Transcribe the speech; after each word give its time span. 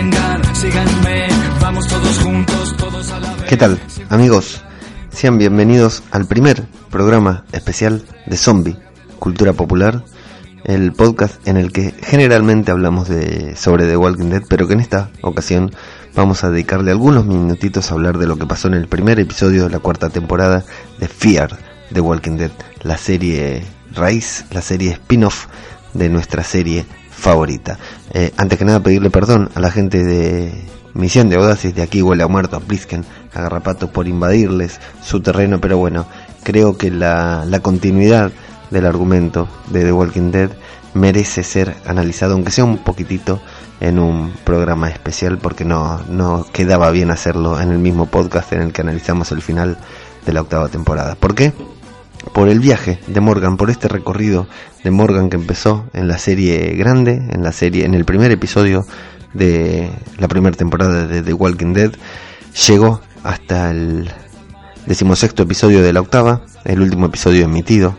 vengan. 0.00 0.40
¿Qué 3.48 3.56
tal, 3.56 3.80
amigos? 4.08 4.62
Sean 5.10 5.38
bienvenidos 5.38 6.02
al 6.10 6.26
primer 6.26 6.64
programa 6.90 7.44
especial 7.52 8.02
de 8.26 8.36
Zombie, 8.36 8.76
Cultura 9.18 9.52
Popular, 9.52 10.04
el 10.64 10.92
podcast 10.92 11.46
en 11.46 11.56
el 11.56 11.72
que 11.72 11.92
generalmente 12.02 12.70
hablamos 12.70 13.08
de 13.08 13.56
sobre 13.56 13.86
The 13.86 13.96
Walking 13.96 14.30
Dead, 14.30 14.42
pero 14.48 14.66
que 14.66 14.74
en 14.74 14.80
esta 14.80 15.10
ocasión 15.20 15.72
vamos 16.14 16.44
a 16.44 16.50
dedicarle 16.50 16.92
algunos 16.92 17.26
minutitos 17.26 17.90
a 17.90 17.94
hablar 17.94 18.18
de 18.18 18.26
lo 18.26 18.38
que 18.38 18.46
pasó 18.46 18.68
en 18.68 18.74
el 18.74 18.88
primer 18.88 19.18
episodio 19.20 19.64
de 19.64 19.70
la 19.70 19.80
cuarta 19.80 20.08
temporada 20.08 20.64
de 20.98 21.08
Fear 21.08 21.58
The 21.92 22.00
Walking 22.00 22.36
Dead, 22.36 22.52
la 22.82 22.96
serie 22.96 23.64
raíz, 23.92 24.44
la 24.52 24.62
serie 24.62 24.92
spin-off 24.92 25.46
de 25.92 26.08
nuestra 26.08 26.44
serie 26.44 26.86
favorita. 27.20 27.78
Eh, 28.12 28.32
antes 28.36 28.58
que 28.58 28.64
nada 28.64 28.80
pedirle 28.80 29.10
perdón 29.10 29.50
a 29.54 29.60
la 29.60 29.70
gente 29.70 30.02
de 30.02 30.52
Misión 30.94 31.28
de 31.28 31.36
Audaces, 31.36 31.74
de 31.74 31.82
aquí 31.82 32.02
huele 32.02 32.22
a 32.22 32.28
muerto, 32.28 32.56
a 32.56 33.38
a 33.38 33.42
Garrapato 33.42 33.92
por 33.92 34.08
invadirles 34.08 34.80
su 35.02 35.20
terreno, 35.20 35.60
pero 35.60 35.78
bueno, 35.78 36.06
creo 36.42 36.76
que 36.76 36.90
la, 36.90 37.44
la 37.46 37.60
continuidad 37.60 38.32
del 38.70 38.86
argumento 38.86 39.48
de 39.68 39.84
The 39.84 39.92
Walking 39.92 40.30
Dead 40.32 40.50
merece 40.94 41.44
ser 41.44 41.76
analizado, 41.86 42.32
aunque 42.32 42.50
sea 42.50 42.64
un 42.64 42.78
poquitito, 42.78 43.40
en 43.80 43.98
un 43.98 44.32
programa 44.44 44.90
especial, 44.90 45.38
porque 45.38 45.64
no, 45.64 46.00
no 46.08 46.46
quedaba 46.52 46.90
bien 46.90 47.10
hacerlo 47.10 47.60
en 47.60 47.72
el 47.72 47.78
mismo 47.78 48.06
podcast 48.06 48.52
en 48.52 48.62
el 48.62 48.72
que 48.72 48.82
analizamos 48.82 49.32
el 49.32 49.40
final 49.40 49.78
de 50.26 50.32
la 50.32 50.42
octava 50.42 50.68
temporada. 50.68 51.14
¿Por 51.14 51.34
qué? 51.34 51.52
Por 52.32 52.48
el 52.48 52.60
viaje 52.60 52.98
de 53.06 53.20
Morgan, 53.20 53.56
por 53.56 53.70
este 53.70 53.88
recorrido 53.88 54.46
de 54.84 54.90
Morgan 54.90 55.30
que 55.30 55.36
empezó 55.36 55.86
en 55.92 56.08
la 56.08 56.18
serie 56.18 56.74
grande, 56.76 57.14
en 57.30 57.42
la 57.42 57.52
serie, 57.52 57.84
en 57.84 57.94
el 57.94 58.04
primer 58.04 58.30
episodio 58.30 58.84
de 59.34 59.90
la 60.18 60.28
primera 60.28 60.56
temporada 60.56 61.06
de 61.06 61.22
The 61.22 61.32
Walking 61.32 61.72
Dead, 61.72 61.92
llegó 62.66 63.00
hasta 63.22 63.70
el 63.70 64.10
decimosexto 64.86 65.42
episodio 65.42 65.82
de 65.82 65.92
la 65.92 66.00
octava, 66.00 66.42
el 66.64 66.80
último 66.80 67.06
episodio 67.06 67.44
emitido 67.44 67.96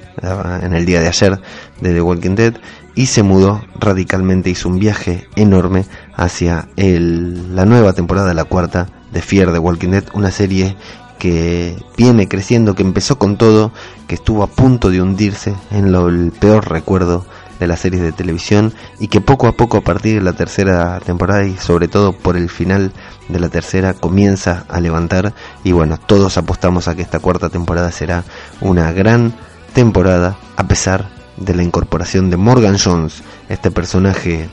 en 0.61 0.73
el 0.73 0.85
día 0.85 0.99
de 0.99 1.07
ayer 1.07 1.39
de 1.79 1.93
The 1.93 2.01
Walking 2.01 2.35
Dead, 2.35 2.53
y 2.95 3.05
se 3.05 3.23
mudó 3.23 3.63
radicalmente, 3.79 4.49
hizo 4.49 4.67
un 4.67 4.79
viaje 4.79 5.27
enorme 5.35 5.85
hacia 6.15 6.67
el, 6.75 7.55
la 7.55 7.65
nueva 7.65 7.93
temporada, 7.93 8.33
la 8.33 8.43
cuarta 8.43 8.89
de 9.13 9.21
Fear 9.21 9.53
The 9.53 9.59
Walking 9.59 9.89
Dead, 9.89 10.03
una 10.13 10.31
serie 10.31 10.75
que 11.21 11.77
viene 11.95 12.27
creciendo, 12.27 12.73
que 12.73 12.81
empezó 12.81 13.19
con 13.19 13.37
todo, 13.37 13.71
que 14.07 14.15
estuvo 14.15 14.41
a 14.41 14.47
punto 14.47 14.89
de 14.89 15.03
hundirse 15.03 15.53
en 15.69 15.91
lo, 15.91 16.09
el 16.09 16.31
peor 16.31 16.67
recuerdo 16.67 17.27
de 17.59 17.67
las 17.67 17.81
series 17.81 18.01
de 18.01 18.11
televisión 18.11 18.73
y 18.99 19.07
que 19.07 19.21
poco 19.21 19.45
a 19.45 19.51
poco 19.51 19.77
a 19.77 19.81
partir 19.81 20.15
de 20.15 20.23
la 20.23 20.33
tercera 20.33 20.99
temporada 20.99 21.45
y 21.45 21.57
sobre 21.57 21.87
todo 21.87 22.13
por 22.13 22.37
el 22.37 22.49
final 22.49 22.91
de 23.29 23.39
la 23.39 23.49
tercera 23.49 23.93
comienza 23.93 24.65
a 24.67 24.79
levantar. 24.79 25.35
Y 25.63 25.73
bueno, 25.73 25.99
todos 25.99 26.39
apostamos 26.39 26.87
a 26.87 26.95
que 26.95 27.03
esta 27.03 27.19
cuarta 27.19 27.49
temporada 27.49 27.91
será 27.91 28.23
una 28.59 28.91
gran 28.91 29.35
temporada 29.75 30.37
a 30.57 30.67
pesar 30.67 31.07
de 31.37 31.53
la 31.53 31.61
incorporación 31.61 32.31
de 32.31 32.37
Morgan 32.37 32.79
Jones, 32.83 33.21
este 33.47 33.69
personaje 33.69 34.49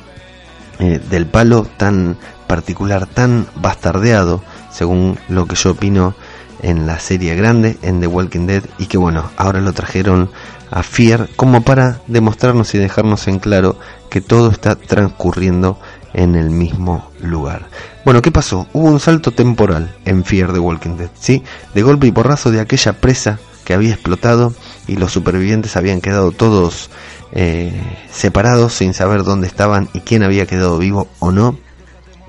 eh, 0.81 1.01
del 1.09 1.25
palo 1.25 1.67
tan 1.79 2.19
particular, 2.47 3.07
tan 3.07 3.47
bastardeado, 3.57 4.43
según 4.71 5.19
lo 5.31 5.47
que 5.47 5.57
yo 5.57 5.71
opino 5.71 6.15
en 6.63 6.87
la 6.87 6.99
serie 6.99 7.35
grande, 7.35 7.79
en 7.83 8.01
The 8.01 8.07
Walking 8.07 8.47
Dead, 8.47 8.63
y 8.79 8.87
que 8.87 8.99
bueno, 8.99 9.31
ahora 9.37 9.61
lo 9.61 9.73
trajeron 9.73 10.31
a 10.71 10.83
Fear 10.83 11.29
como 11.37 11.63
para 11.63 12.01
demostrarnos 12.07 12.75
y 12.75 12.79
dejarnos 12.79 13.29
en 13.29 13.39
claro 13.39 13.79
que 14.11 14.21
todo 14.21 14.51
está 14.51 14.77
transcurriendo 14.77 15.79
en 16.13 16.35
el 16.35 16.51
mismo 16.51 17.11
lugar. 17.21 17.69
Bueno, 18.05 18.23
¿qué 18.23 18.31
pasó? 18.31 18.67
Hubo 18.73 18.87
un 18.87 19.01
salto 19.01 19.33
temporal 19.33 19.95
en 20.05 20.25
Fear 20.25 20.53
The 20.53 20.59
Walking 20.59 20.97
Dead, 20.97 21.11
¿sí? 21.19 21.43
De 21.75 21.83
golpe 21.83 22.07
y 22.07 22.13
porrazo 22.13 22.51
de 22.51 22.61
aquella 22.61 22.95
presa 22.95 23.39
que 23.65 23.75
había 23.75 23.93
explotado 23.93 24.55
y 24.87 24.97
los 24.97 25.13
supervivientes 25.13 25.77
habían 25.77 26.01
quedado 26.01 26.33
todos 26.33 26.91
eh, 27.33 27.73
separados 28.11 28.73
sin 28.73 28.95
saber 28.95 29.25
dónde 29.25 29.47
estaban 29.47 29.91
y 29.93 30.01
quién 30.01 30.23
había 30.23 30.47
quedado 30.47 30.79
vivo 30.79 31.09
o 31.19 31.31
no 31.31 31.59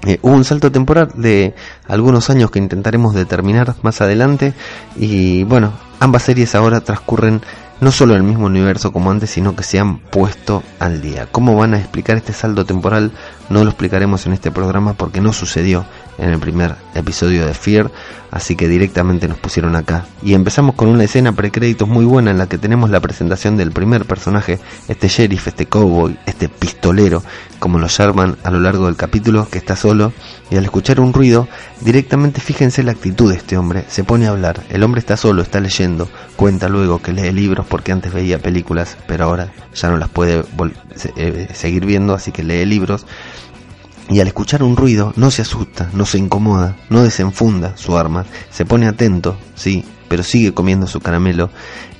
eh, 0.05 0.19
hubo 0.21 0.33
un 0.33 0.45
salto 0.45 0.71
temporal 0.71 1.09
de 1.15 1.53
algunos 1.87 2.29
años 2.29 2.51
que 2.51 2.59
intentaremos 2.59 3.13
determinar 3.13 3.75
más 3.81 4.01
adelante 4.01 4.53
y 4.95 5.43
bueno, 5.43 5.73
ambas 5.99 6.23
series 6.23 6.55
ahora 6.55 6.81
transcurren 6.81 7.41
no 7.81 7.91
solo 7.91 8.13
en 8.13 8.21
el 8.21 8.27
mismo 8.27 8.45
universo 8.45 8.91
como 8.91 9.11
antes, 9.11 9.29
sino 9.29 9.55
que 9.55 9.63
se 9.63 9.79
han 9.79 9.99
puesto 9.99 10.63
al 10.79 11.01
día. 11.01 11.27
¿Cómo 11.31 11.55
van 11.55 11.73
a 11.73 11.79
explicar 11.79 12.17
este 12.17 12.33
salto 12.33 12.65
temporal? 12.65 13.11
No 13.49 13.63
lo 13.63 13.71
explicaremos 13.71 14.25
en 14.25 14.33
este 14.33 14.51
programa 14.51 14.93
porque 14.93 15.21
no 15.21 15.33
sucedió 15.33 15.85
en 16.19 16.29
el 16.29 16.39
primer 16.39 16.75
episodio 16.93 17.45
de 17.45 17.53
Fear, 17.53 17.91
así 18.29 18.55
que 18.55 18.67
directamente 18.67 19.27
nos 19.27 19.37
pusieron 19.37 19.75
acá. 19.75 20.05
Y 20.21 20.33
empezamos 20.33 20.75
con 20.75 20.89
una 20.89 21.05
escena 21.05 21.31
precréditos 21.31 21.87
muy 21.87 22.05
buena 22.05 22.31
en 22.31 22.37
la 22.37 22.47
que 22.47 22.57
tenemos 22.57 22.89
la 22.89 22.99
presentación 22.99 23.57
del 23.57 23.71
primer 23.71 24.05
personaje, 24.05 24.59
este 24.87 25.07
sheriff, 25.07 25.47
este 25.47 25.65
cowboy, 25.65 26.17
este 26.25 26.49
pistolero, 26.49 27.23
como 27.59 27.79
lo 27.79 27.87
llaman 27.87 28.37
a 28.43 28.51
lo 28.51 28.59
largo 28.59 28.85
del 28.85 28.95
capítulo, 28.95 29.47
que 29.49 29.57
está 29.57 29.75
solo, 29.75 30.13
y 30.49 30.57
al 30.57 30.65
escuchar 30.65 30.99
un 30.99 31.13
ruido, 31.13 31.47
directamente 31.81 32.41
fíjense 32.41 32.83
la 32.83 32.91
actitud 32.91 33.31
de 33.31 33.37
este 33.37 33.57
hombre, 33.57 33.85
se 33.87 34.03
pone 34.03 34.27
a 34.27 34.31
hablar, 34.31 34.61
el 34.69 34.83
hombre 34.83 34.99
está 34.99 35.17
solo, 35.17 35.41
está 35.41 35.59
leyendo, 35.59 36.09
cuenta 36.35 36.69
luego 36.69 37.01
que 37.01 37.13
lee 37.13 37.31
libros 37.31 37.65
porque 37.67 37.91
antes 37.91 38.13
veía 38.13 38.39
películas, 38.39 38.97
pero 39.07 39.25
ahora 39.25 39.51
ya 39.73 39.89
no 39.89 39.97
las 39.97 40.09
puede 40.09 40.43
eh, 41.15 41.47
seguir 41.53 41.85
viendo, 41.85 42.13
así 42.13 42.31
que 42.31 42.43
lee 42.43 42.65
libros, 42.65 43.05
y 44.09 44.19
al 44.19 44.27
escuchar 44.27 44.63
un 44.63 44.75
ruido 44.75 45.13
no 45.15 45.31
se 45.31 45.43
asusta, 45.43 45.89
no 45.93 46.05
se 46.05 46.17
incomoda, 46.17 46.75
no 46.89 47.03
desenfunda 47.03 47.77
su 47.77 47.97
arma, 47.97 48.25
se 48.49 48.65
pone 48.65 48.87
atento, 48.87 49.37
sí, 49.55 49.85
pero 50.09 50.23
sigue 50.23 50.53
comiendo 50.53 50.87
su 50.87 50.99
caramelo 50.99 51.51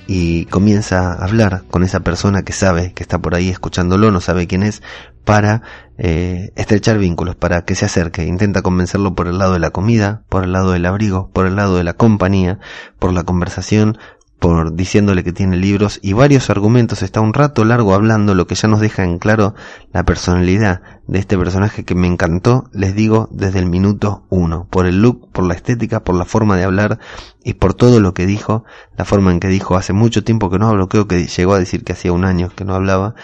y 0.08 0.46
comienza 0.46 1.14
a 1.14 1.24
hablar 1.24 1.64
con 1.70 1.84
esa 1.84 2.00
persona 2.00 2.42
que 2.42 2.52
sabe 2.52 2.94
que 2.94 3.04
está 3.04 3.20
por 3.20 3.36
ahí 3.36 3.50
escuchándolo, 3.50 4.12
no 4.12 4.22
sabe 4.22 4.48
quién 4.48 4.64
es, 4.64 4.82
para 5.24 5.62
eh, 6.00 6.52
estrechar 6.56 6.98
vínculos, 6.98 7.36
para 7.36 7.64
que 7.64 7.76
se 7.76 7.86
acerque. 7.86 8.26
Intenta 8.26 8.64
convencerlo 8.64 9.14
por 9.14 9.28
el 9.28 9.38
lado 9.38 9.54
de 9.54 9.60
la 9.60 9.70
comida, 9.70 10.24
por 10.28 10.44
el 10.44 10.54
lado 10.54 10.72
del 10.72 10.88
abrigo, 10.88 11.30
por 11.32 11.46
el 11.46 11.56
lado 11.56 11.78
de 11.78 11.84
la 11.84 11.94
compañía, 11.94 12.58
por 12.98 13.14
la 13.14 13.22
conversación, 13.22 14.00
por 14.40 14.74
diciéndole 14.74 15.24
que 15.24 15.34
tiene 15.34 15.58
libros 15.58 16.00
y 16.02 16.14
varios 16.14 16.50
argumentos. 16.50 17.04
Está 17.04 17.20
un 17.20 17.34
rato 17.34 17.66
largo 17.66 17.94
hablando, 17.94 18.34
lo 18.34 18.48
que 18.48 18.56
ya 18.56 18.68
nos 18.68 18.80
deja 18.80 19.04
en 19.04 19.20
claro 19.20 19.54
la 19.92 20.04
personalidad 20.04 20.82
de 21.08 21.20
este 21.20 21.38
personaje 21.38 21.84
que 21.84 21.96
me 21.96 22.08
encantó, 22.08 22.70
les 22.72 22.96
digo, 22.96 23.28
desde 23.32 23.60
el 23.60 23.66
minuto 23.66 24.26
uno. 24.30 24.68
Por 24.70 24.86
el 24.86 25.02
look, 25.02 25.30
por 25.32 25.44
la 25.44 25.54
estética, 25.54 26.04
por 26.04 26.16
la 26.16 26.26
forma 26.26 26.56
de 26.56 26.64
hablar 26.64 27.00
y 27.44 27.56
por 27.56 27.74
todo 27.74 28.00
lo 28.00 28.14
que 28.14 28.26
dijo, 28.26 28.64
la 28.98 29.06
forma 29.06 29.32
en 29.32 29.40
que 29.40 29.50
dijo 29.50 29.76
hace 29.76 29.92
mucho 29.92 30.24
tiempo 30.24 30.50
que 30.50 30.58
no 30.58 30.68
hablo, 30.70 30.88
creo 30.88 31.08
que 31.08 31.28
llegó 31.28 31.54
a 31.54 31.60
decir 31.60 31.84
que 31.84 31.94
hacía 31.94 32.14
un 32.14 32.26
año 32.26 32.50
que 32.56 32.66
no 32.66 32.76
hablaba. 32.76 33.16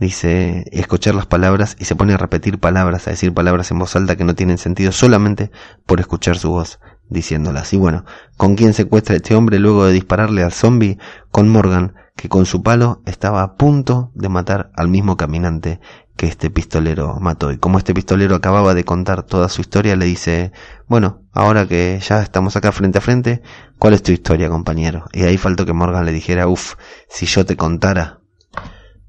Dice, 0.00 0.64
escuchar 0.72 1.14
las 1.14 1.26
palabras 1.26 1.76
y 1.78 1.84
se 1.84 1.94
pone 1.94 2.14
a 2.14 2.16
repetir 2.16 2.58
palabras, 2.58 3.06
a 3.06 3.10
decir 3.10 3.32
palabras 3.32 3.70
en 3.70 3.78
voz 3.78 3.94
alta 3.94 4.16
que 4.16 4.24
no 4.24 4.34
tienen 4.34 4.58
sentido 4.58 4.90
solamente 4.90 5.52
por 5.86 6.00
escuchar 6.00 6.38
su 6.38 6.50
voz 6.50 6.80
diciéndolas. 7.12 7.72
Y 7.72 7.76
bueno, 7.76 8.04
¿con 8.36 8.56
quién 8.56 8.74
secuestra 8.74 9.16
este 9.16 9.34
hombre 9.34 9.58
luego 9.58 9.84
de 9.84 9.92
dispararle 9.92 10.42
al 10.42 10.52
zombie? 10.52 10.98
Con 11.30 11.48
Morgan, 11.48 11.94
que 12.16 12.28
con 12.28 12.46
su 12.46 12.62
palo 12.62 13.02
estaba 13.06 13.42
a 13.42 13.56
punto 13.56 14.10
de 14.14 14.28
matar 14.28 14.70
al 14.76 14.88
mismo 14.88 15.16
caminante 15.16 15.80
que 16.16 16.26
este 16.26 16.50
pistolero 16.50 17.18
mató. 17.20 17.52
Y 17.52 17.58
como 17.58 17.78
este 17.78 17.94
pistolero 17.94 18.36
acababa 18.36 18.74
de 18.74 18.84
contar 18.84 19.22
toda 19.22 19.48
su 19.48 19.60
historia, 19.60 19.96
le 19.96 20.06
dice, 20.06 20.52
bueno, 20.86 21.22
ahora 21.32 21.66
que 21.66 21.98
ya 22.00 22.22
estamos 22.22 22.56
acá 22.56 22.72
frente 22.72 22.98
a 22.98 23.00
frente, 23.00 23.42
¿cuál 23.78 23.94
es 23.94 24.02
tu 24.02 24.12
historia, 24.12 24.48
compañero? 24.48 25.06
Y 25.12 25.24
ahí 25.24 25.36
faltó 25.36 25.66
que 25.66 25.72
Morgan 25.72 26.04
le 26.04 26.12
dijera, 26.12 26.48
uff, 26.48 26.74
si 27.08 27.26
yo 27.26 27.44
te 27.44 27.56
contara 27.56 28.21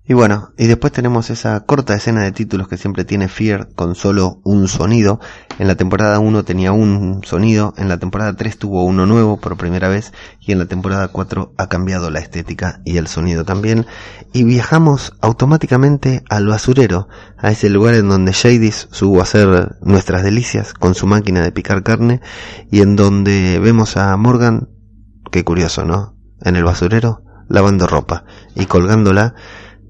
y 0.05 0.13
bueno, 0.13 0.49
y 0.57 0.67
después 0.67 0.91
tenemos 0.91 1.29
esa 1.29 1.61
corta 1.61 1.95
escena 1.95 2.23
de 2.23 2.33
títulos 2.33 2.67
que 2.67 2.75
siempre 2.75 3.05
tiene 3.05 3.29
Fear 3.29 3.69
con 3.73 3.95
solo 3.95 4.41
un 4.43 4.67
sonido. 4.67 5.21
En 5.59 5.67
la 5.67 5.75
temporada 5.75 6.19
1 6.19 6.43
tenía 6.43 6.73
un 6.73 7.21
sonido, 7.23 7.73
en 7.77 7.87
la 7.87 7.97
temporada 7.99 8.35
3 8.35 8.57
tuvo 8.57 8.83
uno 8.83 9.05
nuevo 9.05 9.39
por 9.39 9.55
primera 9.55 9.87
vez 9.87 10.11
y 10.41 10.51
en 10.51 10.59
la 10.59 10.65
temporada 10.65 11.07
4 11.07 11.53
ha 11.57 11.69
cambiado 11.69 12.09
la 12.09 12.19
estética 12.19 12.81
y 12.83 12.97
el 12.97 13.07
sonido 13.07 13.45
también. 13.45 13.85
Y 14.33 14.43
viajamos 14.43 15.13
automáticamente 15.21 16.21
al 16.29 16.47
basurero, 16.47 17.07
a 17.37 17.51
ese 17.51 17.69
lugar 17.69 17.95
en 17.95 18.09
donde 18.09 18.33
Jadis 18.33 18.89
subo 18.91 19.21
a 19.21 19.23
hacer 19.23 19.77
nuestras 19.83 20.21
delicias 20.21 20.73
con 20.73 20.95
su 20.95 21.07
máquina 21.07 21.43
de 21.43 21.53
picar 21.53 21.81
carne 21.81 22.19
y 22.69 22.81
en 22.81 22.97
donde 22.97 23.57
vemos 23.59 23.95
a 23.95 24.17
Morgan, 24.17 24.67
qué 25.31 25.45
curioso, 25.45 25.85
¿no? 25.85 26.17
En 26.41 26.57
el 26.57 26.65
basurero, 26.65 27.23
lavando 27.47 27.87
ropa 27.87 28.25
y 28.53 28.65
colgándola 28.65 29.35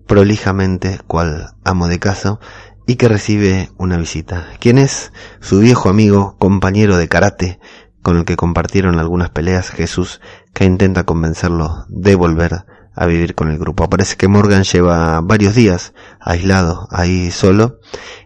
prolijamente 0.07 0.99
cual 1.07 1.55
amo 1.63 1.87
de 1.87 1.99
casa 1.99 2.39
y 2.85 2.95
que 2.95 3.07
recibe 3.07 3.71
una 3.77 3.97
visita. 3.97 4.47
¿Quién 4.59 4.77
es? 4.77 5.11
Su 5.39 5.59
viejo 5.59 5.89
amigo, 5.89 6.35
compañero 6.37 6.97
de 6.97 7.07
karate, 7.07 7.59
con 8.01 8.17
el 8.17 8.25
que 8.25 8.35
compartieron 8.35 8.99
algunas 8.99 9.29
peleas, 9.29 9.69
Jesús, 9.69 10.19
que 10.53 10.65
intenta 10.65 11.05
convencerlo 11.05 11.85
de 11.87 12.15
volver 12.15 12.65
a 12.95 13.05
vivir 13.05 13.35
con 13.35 13.49
el 13.49 13.57
grupo. 13.57 13.89
Parece 13.89 14.17
que 14.17 14.27
Morgan 14.27 14.63
lleva 14.63 15.21
varios 15.21 15.55
días 15.55 15.93
aislado 16.19 16.87
ahí 16.91 17.31
solo 17.31 17.79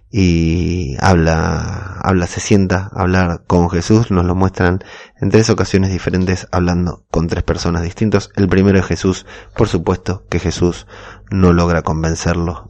y 0.09 0.95
habla, 1.00 2.00
habla, 2.01 2.27
se 2.27 2.39
sienta 2.39 2.89
a 2.94 3.01
hablar 3.01 3.44
con 3.45 3.69
Jesús, 3.69 4.09
nos 4.12 4.25
lo 4.25 4.36
muestran 4.36 4.83
en 5.19 5.30
tres 5.30 5.50
ocasiones 5.50 5.92
diferentes 5.92 6.48
hablando 6.51 7.06
con 7.12 7.27
tres 7.27 7.44
personas 7.44 7.83
distintas. 7.83 8.30
El 8.36 8.48
primero 8.48 8.80
es 8.80 8.86
Jesús, 8.86 9.25
por 9.56 9.68
supuesto 9.68 10.25
que 10.30 10.39
Jesús 10.39 10.88
no 11.30 11.54
logra 11.54 11.81
convencerlo, 11.81 12.69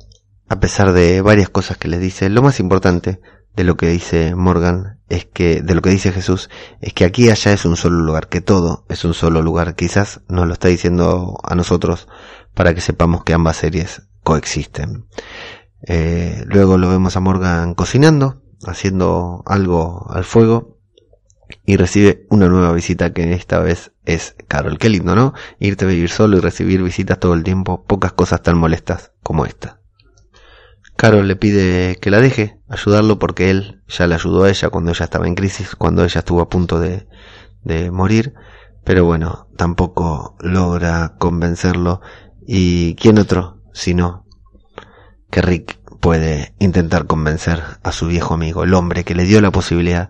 a 0.49 0.59
pesar 0.59 0.93
de 0.93 1.21
varias 1.21 1.49
cosas 1.49 1.77
que 1.77 1.87
le 1.87 1.99
dice. 1.99 2.29
Lo 2.29 2.41
más 2.41 2.59
importante 2.59 3.21
de 3.55 3.63
lo 3.63 3.75
que 3.77 3.89
dice 3.89 4.35
Morgan 4.35 4.99
es 5.09 5.25
que, 5.25 5.61
de 5.61 5.75
lo 5.75 5.81
que 5.81 5.89
dice 5.89 6.11
Jesús, 6.11 6.49
es 6.81 6.93
que 6.93 7.05
aquí 7.05 7.29
allá 7.29 7.53
es 7.53 7.65
un 7.65 7.75
solo 7.75 7.99
lugar, 7.99 8.29
que 8.29 8.41
todo 8.41 8.85
es 8.89 9.05
un 9.05 9.13
solo 9.13 9.41
lugar. 9.41 9.75
Quizás 9.75 10.21
nos 10.27 10.47
lo 10.47 10.53
está 10.53 10.67
diciendo 10.67 11.37
a 11.43 11.55
nosotros 11.55 12.07
para 12.53 12.73
que 12.73 12.81
sepamos 12.81 13.23
que 13.23 13.33
ambas 13.33 13.57
series 13.57 14.03
coexisten. 14.23 15.07
Eh, 15.83 16.43
luego 16.47 16.77
lo 16.77 16.89
vemos 16.89 17.15
a 17.15 17.19
Morgan 17.19 17.73
cocinando, 17.73 18.41
haciendo 18.65 19.43
algo 19.45 20.07
al 20.09 20.23
fuego 20.23 20.77
y 21.65 21.77
recibe 21.77 22.25
una 22.29 22.49
nueva 22.49 22.71
visita 22.73 23.13
que 23.13 23.33
esta 23.33 23.59
vez 23.59 23.91
es 24.05 24.35
Carol. 24.47 24.79
Qué 24.79 24.89
lindo, 24.89 25.15
¿no? 25.15 25.33
Irte 25.59 25.85
a 25.85 25.87
vivir 25.87 26.09
solo 26.09 26.37
y 26.37 26.41
recibir 26.41 26.81
visitas 26.81 27.19
todo 27.19 27.33
el 27.33 27.43
tiempo, 27.43 27.85
pocas 27.85 28.13
cosas 28.13 28.41
tan 28.41 28.57
molestas 28.57 29.11
como 29.23 29.45
esta. 29.45 29.79
Carol 30.95 31.27
le 31.27 31.35
pide 31.35 31.97
que 31.97 32.09
la 32.09 32.19
deje 32.19 32.59
ayudarlo 32.67 33.19
porque 33.19 33.51
él 33.51 33.83
ya 33.87 34.07
le 34.07 34.15
ayudó 34.15 34.45
a 34.45 34.49
ella 34.49 34.69
cuando 34.69 34.91
ella 34.91 35.05
estaba 35.05 35.27
en 35.27 35.35
crisis, 35.35 35.75
cuando 35.75 36.03
ella 36.03 36.19
estuvo 36.19 36.41
a 36.41 36.49
punto 36.49 36.79
de, 36.79 37.07
de 37.63 37.91
morir, 37.91 38.33
pero 38.83 39.05
bueno, 39.05 39.47
tampoco 39.57 40.35
logra 40.39 41.15
convencerlo 41.19 42.01
y 42.47 42.95
quién 42.95 43.19
otro 43.19 43.61
sino 43.73 44.26
que 45.37 45.41
Rick 45.43 45.77
puede 45.99 46.55
intentar 46.57 47.05
convencer 47.05 47.61
a 47.83 47.91
su 47.91 48.07
viejo 48.07 48.33
amigo, 48.33 48.63
el 48.63 48.73
hombre 48.73 49.03
que 49.03 49.13
le 49.13 49.23
dio 49.23 49.39
la 49.39 49.51
posibilidad 49.51 50.09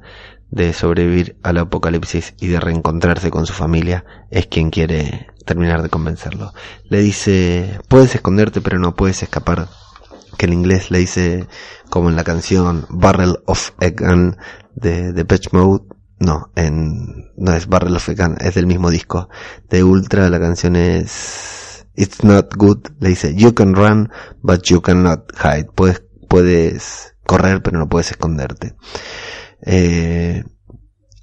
de 0.51 0.71
sobrevivir 0.71 1.35
al 1.43 1.57
apocalipsis 1.57 2.33
y 2.39 2.47
de 2.47 2.61
reencontrarse 2.61 3.29
con 3.29 3.45
su 3.45 3.51
familia, 3.51 4.05
es 4.31 4.47
quien 4.47 4.69
quiere 4.69 5.27
terminar 5.45 5.83
de 5.83 5.89
convencerlo. 5.89 6.53
Le 6.85 7.01
dice, 7.01 7.77
puedes 7.89 8.15
esconderte 8.15 8.61
pero 8.61 8.79
no 8.79 8.95
puedes 8.95 9.21
escapar, 9.21 9.67
que 10.37 10.45
en 10.45 10.53
inglés 10.53 10.91
le 10.91 10.99
dice, 10.99 11.45
como 11.89 12.07
en 12.07 12.15
la 12.15 12.23
canción 12.23 12.85
Barrel 12.89 13.39
of 13.47 13.71
Egg 13.81 14.01
de, 14.75 15.11
de 15.11 15.25
Patch 15.25 15.51
Mode, 15.51 15.83
no, 16.19 16.51
en, 16.55 17.33
no 17.35 17.53
es 17.53 17.67
Barrel 17.67 17.97
of 17.97 18.07
Egg 18.07 18.21
es 18.39 18.55
del 18.55 18.65
mismo 18.65 18.89
disco, 18.89 19.27
de 19.69 19.83
Ultra, 19.83 20.29
la 20.29 20.39
canción 20.39 20.77
es 20.77 21.66
It's 21.97 22.23
not 22.23 22.55
good. 22.55 22.87
Le 22.99 23.09
dice, 23.09 23.33
you 23.35 23.53
can 23.53 23.73
run, 23.73 24.11
but 24.43 24.63
you 24.69 24.81
cannot 24.81 25.31
hide. 25.35 25.65
Puedes, 25.73 26.03
puedes 26.29 27.15
correr, 27.25 27.63
pero 27.63 27.79
no 27.79 27.89
puedes 27.89 28.11
esconderte. 28.11 28.75
Eh, 29.65 30.43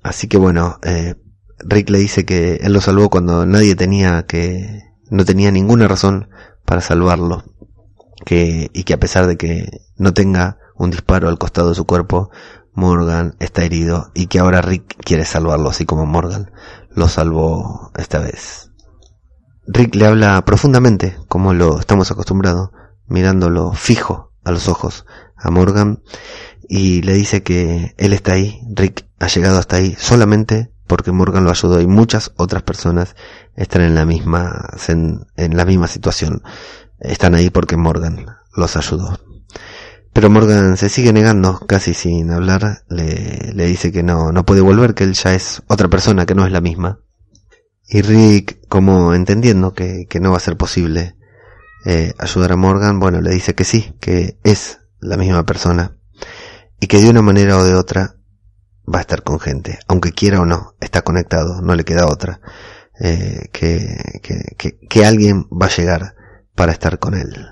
así 0.02 0.26
que 0.26 0.36
bueno, 0.36 0.80
eh, 0.82 1.14
Rick 1.60 1.90
le 1.90 1.98
dice 1.98 2.24
que 2.24 2.56
él 2.56 2.72
lo 2.72 2.80
salvó 2.80 3.08
cuando 3.08 3.46
nadie 3.46 3.76
tenía 3.76 4.26
que, 4.26 4.82
no 5.10 5.24
tenía 5.24 5.52
ninguna 5.52 5.86
razón 5.86 6.28
para 6.64 6.80
salvarlo. 6.80 7.44
Que, 8.26 8.68
y 8.72 8.82
que 8.82 8.94
a 8.94 9.00
pesar 9.00 9.26
de 9.28 9.36
que 9.36 9.68
no 9.96 10.12
tenga 10.12 10.58
un 10.76 10.90
disparo 10.90 11.28
al 11.28 11.38
costado 11.38 11.68
de 11.68 11.74
su 11.76 11.84
cuerpo, 11.84 12.30
Morgan 12.72 13.36
está 13.38 13.64
herido 13.64 14.10
y 14.12 14.26
que 14.26 14.40
ahora 14.40 14.60
Rick 14.60 14.96
quiere 15.04 15.24
salvarlo, 15.24 15.68
así 15.70 15.84
como 15.84 16.04
Morgan 16.04 16.50
lo 16.90 17.08
salvó 17.08 17.92
esta 17.96 18.18
vez. 18.18 18.72
Rick 19.66 19.94
le 19.94 20.06
habla 20.06 20.44
profundamente, 20.44 21.16
como 21.28 21.54
lo 21.54 21.78
estamos 21.80 22.10
acostumbrados, 22.10 22.70
mirándolo 23.06 23.72
fijo 23.72 24.32
a 24.44 24.50
los 24.50 24.68
ojos 24.68 25.06
a 25.36 25.50
Morgan 25.50 26.02
y 26.68 27.02
le 27.02 27.14
dice 27.14 27.42
que 27.42 27.94
él 27.96 28.12
está 28.12 28.32
ahí, 28.32 28.60
Rick 28.74 29.06
ha 29.18 29.28
llegado 29.28 29.58
hasta 29.58 29.76
ahí 29.76 29.96
solamente 29.98 30.70
porque 30.86 31.12
Morgan 31.12 31.44
lo 31.44 31.50
ayudó 31.50 31.80
y 31.80 31.86
muchas 31.86 32.32
otras 32.36 32.62
personas 32.62 33.16
están 33.56 33.82
en 33.82 33.94
la 33.94 34.04
misma 34.04 34.68
en, 34.88 35.56
la 35.56 35.64
misma 35.64 35.88
situación. 35.88 36.42
Están 36.98 37.34
ahí 37.34 37.50
porque 37.50 37.76
Morgan 37.76 38.26
los 38.54 38.76
ayudó. 38.76 39.18
Pero 40.12 40.30
Morgan 40.30 40.76
se 40.76 40.88
sigue 40.88 41.12
negando, 41.12 41.58
casi 41.66 41.92
sin 41.94 42.30
hablar, 42.30 42.84
le, 42.88 43.52
le 43.52 43.66
dice 43.66 43.90
que 43.90 44.02
no, 44.02 44.30
no 44.30 44.44
puede 44.44 44.60
volver, 44.60 44.94
que 44.94 45.04
él 45.04 45.14
ya 45.14 45.34
es 45.34 45.62
otra 45.66 45.88
persona, 45.88 46.26
que 46.26 46.34
no 46.34 46.46
es 46.46 46.52
la 46.52 46.60
misma. 46.60 47.00
Y 47.86 48.02
Rick, 48.02 48.66
como 48.68 49.14
entendiendo 49.14 49.74
que, 49.74 50.06
que 50.08 50.20
no 50.20 50.30
va 50.30 50.38
a 50.38 50.40
ser 50.40 50.56
posible 50.56 51.16
eh, 51.84 52.14
ayudar 52.18 52.52
a 52.52 52.56
Morgan, 52.56 52.98
bueno, 52.98 53.20
le 53.20 53.30
dice 53.30 53.54
que 53.54 53.64
sí, 53.64 53.94
que 54.00 54.38
es 54.42 54.80
la 55.00 55.16
misma 55.16 55.44
persona 55.44 55.96
y 56.80 56.86
que 56.86 56.98
de 56.98 57.10
una 57.10 57.22
manera 57.22 57.58
o 57.58 57.64
de 57.64 57.74
otra 57.74 58.16
va 58.92 58.98
a 58.98 59.02
estar 59.02 59.22
con 59.22 59.38
gente, 59.38 59.78
aunque 59.86 60.12
quiera 60.12 60.40
o 60.40 60.46
no, 60.46 60.74
está 60.80 61.02
conectado, 61.02 61.60
no 61.62 61.74
le 61.74 61.84
queda 61.84 62.06
otra, 62.06 62.40
eh, 63.00 63.48
que, 63.52 64.20
que, 64.22 64.78
que 64.78 65.04
alguien 65.04 65.44
va 65.50 65.66
a 65.66 65.76
llegar 65.76 66.14
para 66.54 66.72
estar 66.72 66.98
con 66.98 67.14
él. 67.14 67.48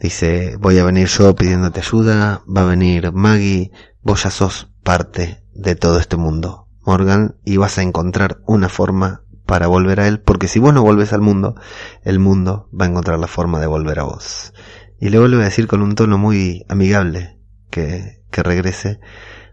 Dice, 0.00 0.56
voy 0.58 0.78
a 0.78 0.84
venir 0.84 1.08
yo 1.08 1.34
pidiéndote 1.34 1.80
ayuda, 1.80 2.42
va 2.46 2.62
a 2.62 2.66
venir 2.66 3.12
Maggie, 3.12 3.72
vos 4.02 4.22
ya 4.22 4.30
sos 4.30 4.70
parte 4.84 5.44
de 5.54 5.74
todo 5.74 5.98
este 5.98 6.16
mundo. 6.16 6.67
Morgan, 6.88 7.36
y 7.44 7.58
vas 7.58 7.76
a 7.76 7.82
encontrar 7.82 8.40
una 8.46 8.70
forma 8.70 9.22
para 9.44 9.66
volver 9.66 10.00
a 10.00 10.08
él, 10.08 10.20
porque 10.20 10.48
si 10.48 10.58
vos 10.58 10.72
no 10.72 10.82
volves 10.82 11.12
al 11.12 11.20
mundo, 11.20 11.54
el 12.02 12.18
mundo 12.18 12.70
va 12.72 12.86
a 12.86 12.88
encontrar 12.88 13.18
la 13.18 13.26
forma 13.26 13.60
de 13.60 13.66
volver 13.66 13.98
a 13.98 14.04
vos. 14.04 14.54
Y 14.98 15.10
le 15.10 15.18
vuelve 15.18 15.42
a 15.42 15.44
decir 15.44 15.66
con 15.66 15.82
un 15.82 15.94
tono 15.94 16.16
muy 16.16 16.64
amigable 16.66 17.38
que, 17.68 18.22
que 18.30 18.42
regrese. 18.42 19.00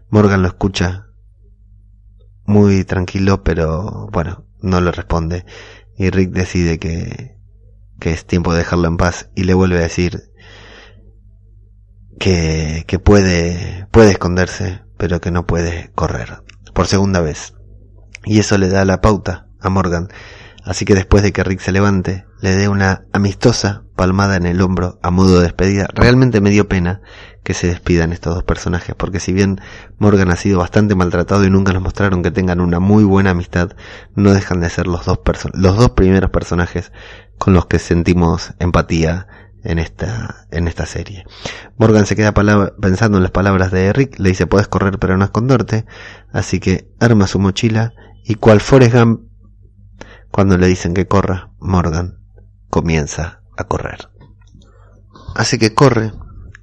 Morgan 0.08 0.40
lo 0.40 0.48
escucha 0.48 1.08
muy 2.46 2.84
tranquilo, 2.84 3.42
pero 3.42 4.08
bueno, 4.10 4.46
no 4.62 4.80
le 4.80 4.90
responde. 4.90 5.44
Y 5.98 6.08
Rick 6.08 6.30
decide 6.30 6.78
que, 6.78 7.36
que 8.00 8.12
es 8.12 8.24
tiempo 8.24 8.52
de 8.52 8.60
dejarlo 8.60 8.88
en 8.88 8.96
paz 8.96 9.28
y 9.34 9.44
le 9.44 9.52
vuelve 9.52 9.76
a 9.76 9.80
decir 9.80 10.32
que, 12.18 12.84
que 12.86 12.98
puede, 12.98 13.88
puede 13.90 14.12
esconderse, 14.12 14.84
pero 14.96 15.20
que 15.20 15.30
no 15.30 15.44
puede 15.44 15.90
correr 15.94 16.46
por 16.76 16.86
segunda 16.86 17.22
vez. 17.22 17.54
Y 18.26 18.38
eso 18.38 18.58
le 18.58 18.68
da 18.68 18.84
la 18.84 19.00
pauta 19.00 19.46
a 19.60 19.70
Morgan. 19.70 20.08
Así 20.62 20.84
que 20.84 20.94
después 20.94 21.22
de 21.22 21.32
que 21.32 21.42
Rick 21.42 21.60
se 21.60 21.72
levante, 21.72 22.26
le 22.42 22.54
dé 22.54 22.68
una 22.68 23.06
amistosa 23.14 23.84
palmada 23.96 24.36
en 24.36 24.44
el 24.44 24.60
hombro 24.60 24.98
a 25.02 25.10
modo 25.10 25.38
de 25.38 25.44
despedida. 25.44 25.88
Realmente 25.94 26.42
me 26.42 26.50
dio 26.50 26.68
pena 26.68 27.00
que 27.42 27.54
se 27.54 27.68
despidan 27.68 28.12
estos 28.12 28.34
dos 28.34 28.44
personajes, 28.44 28.94
porque 28.94 29.20
si 29.20 29.32
bien 29.32 29.58
Morgan 29.98 30.30
ha 30.30 30.36
sido 30.36 30.58
bastante 30.58 30.94
maltratado 30.94 31.44
y 31.46 31.50
nunca 31.50 31.72
nos 31.72 31.82
mostraron 31.82 32.22
que 32.22 32.30
tengan 32.30 32.60
una 32.60 32.78
muy 32.78 33.04
buena 33.04 33.30
amistad, 33.30 33.70
no 34.14 34.34
dejan 34.34 34.60
de 34.60 34.68
ser 34.68 34.86
los 34.86 35.06
dos, 35.06 35.20
los 35.54 35.78
dos 35.78 35.90
primeros 35.92 36.30
personajes 36.30 36.92
con 37.38 37.54
los 37.54 37.66
que 37.66 37.78
sentimos 37.78 38.52
empatía 38.58 39.28
en 39.66 39.78
esta, 39.78 40.46
en 40.50 40.68
esta 40.68 40.86
serie. 40.86 41.24
Morgan 41.76 42.06
se 42.06 42.16
queda 42.16 42.32
pensando 42.80 43.18
en 43.18 43.22
las 43.22 43.32
palabras 43.32 43.72
de 43.72 43.92
Rick, 43.92 44.18
le 44.18 44.30
dice 44.30 44.46
puedes 44.46 44.68
correr 44.68 44.98
pero 44.98 45.16
no 45.16 45.24
esconderte, 45.24 45.84
así 46.32 46.60
que 46.60 46.88
arma 47.00 47.26
su 47.26 47.38
mochila 47.38 47.92
y 48.24 48.36
cual 48.36 48.60
Forrest 48.60 48.94
Gump, 48.94 49.20
cuando 50.30 50.56
le 50.56 50.66
dicen 50.68 50.94
que 50.94 51.06
corra, 51.06 51.50
Morgan 51.58 52.18
comienza 52.70 53.42
a 53.56 53.64
correr. 53.64 54.08
Así 55.34 55.58
que 55.58 55.74
corre, 55.74 56.12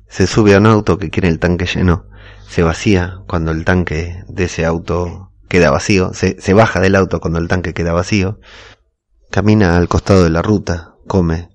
se 0.08 0.28
sube 0.28 0.56
a 0.56 0.60
un 0.60 0.66
auto 0.66 0.98
que 0.98 1.10
quiere 1.10 1.28
el 1.28 1.40
tanque 1.40 1.66
lleno, 1.66 2.06
se 2.48 2.64
vacía 2.64 3.22
cuando 3.28 3.52
el 3.52 3.66
tanque 3.66 4.24
de 4.28 4.46
ese 4.46 4.66
auto 4.66 5.32
queda 5.50 5.72
vacío, 5.72 6.14
se, 6.14 6.40
se 6.40 6.54
baja 6.54 6.80
del 6.80 6.96
auto 6.96 7.20
cuando 7.20 7.40
el 7.40 7.48
tanque 7.48 7.74
queda 7.74 7.94
vacío, 7.94 8.40
camina 9.30 9.76
al 9.76 9.88
costado 9.88 10.24
de 10.24 10.30
la 10.30 10.42
ruta, 10.42 10.96
come, 11.08 11.50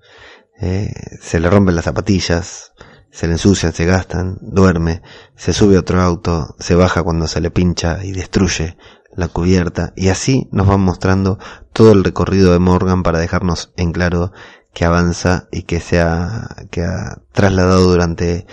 eh, 0.60 0.92
se 1.20 1.40
le 1.40 1.50
rompen 1.50 1.76
las 1.76 1.84
zapatillas, 1.84 2.72
se 3.10 3.26
le 3.26 3.34
ensucian, 3.34 3.72
se 3.72 3.84
gastan, 3.84 4.38
duerme, 4.40 5.02
se 5.36 5.52
sube 5.52 5.76
a 5.76 5.80
otro 5.80 6.00
auto, 6.00 6.56
se 6.58 6.74
baja 6.74 7.02
cuando 7.02 7.26
se 7.26 7.40
le 7.40 7.50
pincha 7.50 8.04
y 8.04 8.12
destruye 8.12 8.76
la 9.14 9.28
cubierta, 9.28 9.92
y 9.96 10.08
así 10.08 10.48
nos 10.52 10.66
van 10.66 10.80
mostrando 10.80 11.38
todo 11.72 11.92
el 11.92 12.04
recorrido 12.04 12.52
de 12.52 12.58
Morgan 12.58 13.02
para 13.02 13.18
dejarnos 13.18 13.72
en 13.76 13.92
claro 13.92 14.32
que 14.72 14.84
avanza 14.84 15.48
y 15.50 15.62
que 15.62 15.80
se 15.80 16.00
ha, 16.00 16.48
que 16.70 16.82
ha 16.82 17.22
trasladado 17.32 17.90
durante 17.90 18.46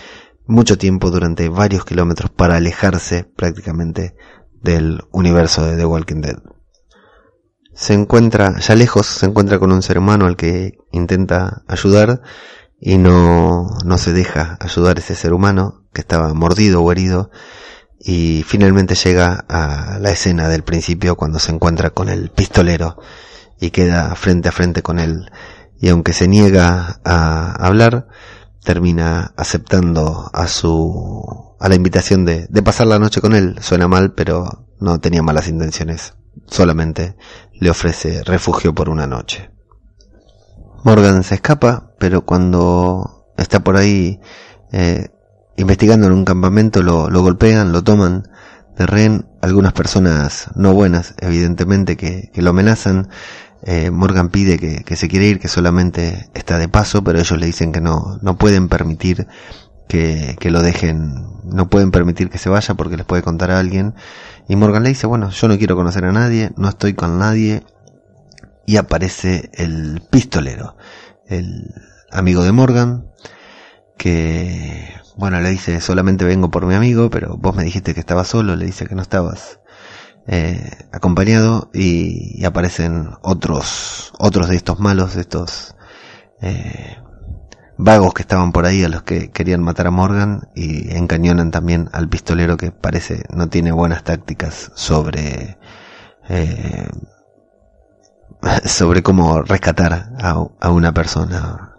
mucho 0.47 0.77
tiempo, 0.77 1.11
durante 1.11 1.49
varios 1.49 1.85
kilómetros, 1.85 2.31
para 2.31 2.55
alejarse 2.55 3.23
prácticamente 3.23 4.15
del 4.53 5.01
universo 5.11 5.65
de 5.65 5.75
The 5.75 5.85
Walking 5.85 6.21
Dead 6.21 6.54
se 7.75 7.93
encuentra, 7.93 8.59
ya 8.59 8.73
lejos, 8.75 9.05
se 9.05 9.25
encuentra 9.25 9.59
con 9.59 9.71
un 9.71 9.81
ser 9.81 9.97
humano 9.97 10.25
al 10.25 10.37
que 10.37 10.77
intenta 10.91 11.63
ayudar 11.67 12.21
y 12.79 12.97
no, 12.97 13.67
no 13.83 13.97
se 13.97 14.13
deja 14.13 14.57
ayudar 14.59 14.97
ese 14.97 15.15
ser 15.15 15.33
humano 15.33 15.83
que 15.93 16.01
estaba 16.01 16.33
mordido 16.33 16.81
o 16.81 16.91
herido 16.91 17.31
y 17.99 18.43
finalmente 18.47 18.95
llega 18.95 19.45
a 19.49 19.99
la 19.99 20.11
escena 20.11 20.47
del 20.47 20.63
principio 20.63 21.15
cuando 21.15 21.39
se 21.39 21.51
encuentra 21.51 21.89
con 21.89 22.09
el 22.09 22.31
pistolero 22.31 22.97
y 23.59 23.71
queda 23.71 24.15
frente 24.15 24.49
a 24.49 24.51
frente 24.51 24.81
con 24.81 24.99
él 24.99 25.29
y 25.79 25.89
aunque 25.89 26.13
se 26.13 26.27
niega 26.27 27.01
a 27.03 27.51
hablar, 27.65 28.07
termina 28.63 29.33
aceptando 29.35 30.29
a 30.33 30.47
su 30.47 31.55
a 31.59 31.69
la 31.69 31.75
invitación 31.75 32.25
de, 32.25 32.47
de 32.49 32.63
pasar 32.63 32.87
la 32.87 32.99
noche 32.99 33.21
con 33.21 33.33
él. 33.33 33.57
Suena 33.61 33.87
mal, 33.87 34.13
pero 34.13 34.67
no 34.79 34.99
tenía 34.99 35.23
malas 35.23 35.47
intenciones. 35.47 36.13
Solamente 36.47 37.15
le 37.59 37.69
ofrece 37.69 38.23
refugio 38.23 38.73
por 38.73 38.89
una 38.89 39.07
noche. 39.07 39.51
Morgan 40.83 41.23
se 41.23 41.35
escapa, 41.35 41.91
pero 41.97 42.25
cuando 42.25 43.25
está 43.37 43.63
por 43.63 43.77
ahí 43.77 44.19
eh, 44.71 45.07
investigando 45.57 46.07
en 46.07 46.13
un 46.13 46.25
campamento 46.25 46.83
lo, 46.83 47.09
lo 47.09 47.21
golpean, 47.21 47.71
lo 47.71 47.83
toman 47.83 48.23
de 48.77 48.85
rehén 48.85 49.25
algunas 49.41 49.73
personas 49.73 50.49
no 50.55 50.73
buenas, 50.73 51.15
evidentemente, 51.19 51.95
que, 51.95 52.29
que 52.33 52.41
lo 52.41 52.49
amenazan. 52.49 53.09
Eh, 53.63 53.89
Morgan 53.89 54.29
pide 54.29 54.59
que, 54.59 54.83
que, 54.83 54.95
se 54.95 55.07
quiere 55.07 55.25
ir, 55.25 55.39
que 55.39 55.47
solamente 55.47 56.29
está 56.33 56.57
de 56.57 56.67
paso, 56.67 57.03
pero 57.03 57.19
ellos 57.19 57.39
le 57.39 57.45
dicen 57.45 57.71
que 57.71 57.81
no, 57.81 58.19
no 58.21 58.37
pueden 58.37 58.67
permitir 58.67 59.27
que, 59.87 60.35
que 60.39 60.51
lo 60.51 60.61
dejen, 60.61 61.25
no 61.45 61.69
pueden 61.69 61.91
permitir 61.91 62.29
que 62.29 62.37
se 62.37 62.49
vaya 62.49 62.73
porque 62.75 62.97
les 62.97 63.05
puede 63.05 63.23
contar 63.23 63.51
a 63.51 63.59
alguien. 63.59 63.95
Y 64.47 64.55
Morgan 64.55 64.83
le 64.83 64.89
dice, 64.89 65.07
bueno, 65.07 65.29
yo 65.29 65.47
no 65.47 65.57
quiero 65.57 65.75
conocer 65.75 66.05
a 66.05 66.11
nadie, 66.11 66.51
no 66.55 66.69
estoy 66.69 66.93
con 66.93 67.17
nadie. 67.17 67.63
Y 68.67 68.77
aparece 68.77 69.51
el 69.53 70.01
pistolero, 70.09 70.75
el 71.27 71.73
amigo 72.11 72.43
de 72.43 72.51
Morgan, 72.51 73.11
que 73.97 74.95
bueno, 75.17 75.39
le 75.39 75.49
dice, 75.49 75.79
solamente 75.81 76.25
vengo 76.25 76.51
por 76.51 76.65
mi 76.65 76.73
amigo, 76.73 77.09
pero 77.09 77.37
vos 77.37 77.55
me 77.55 77.63
dijiste 77.63 77.93
que 77.93 77.99
estabas 77.99 78.27
solo, 78.27 78.55
le 78.55 78.65
dice 78.65 78.85
que 78.85 78.95
no 78.95 79.01
estabas 79.01 79.59
eh, 80.27 80.71
acompañado 80.91 81.69
y, 81.73 82.41
y, 82.41 82.45
aparecen 82.45 83.11
otros, 83.21 84.11
otros 84.19 84.49
de 84.49 84.55
estos 84.55 84.79
malos, 84.79 85.15
de 85.15 85.21
estos 85.21 85.75
eh, 86.41 86.97
vagos 87.77 88.13
que 88.13 88.21
estaban 88.21 88.51
por 88.51 88.65
ahí 88.65 88.83
a 88.83 88.89
los 88.89 89.03
que 89.03 89.31
querían 89.31 89.61
matar 89.61 89.87
a 89.87 89.91
Morgan 89.91 90.49
y 90.55 90.95
encañonan 90.95 91.51
también 91.51 91.89
al 91.91 92.09
pistolero 92.09 92.57
que 92.57 92.71
parece 92.71 93.23
no 93.29 93.47
tiene 93.47 93.71
buenas 93.71 94.03
tácticas 94.03 94.71
sobre 94.75 95.57
eh, 96.29 96.87
sobre 98.65 99.03
cómo 99.03 99.41
rescatar 99.41 99.93
a, 100.19 100.45
a 100.59 100.71
una 100.71 100.93
persona. 100.93 101.71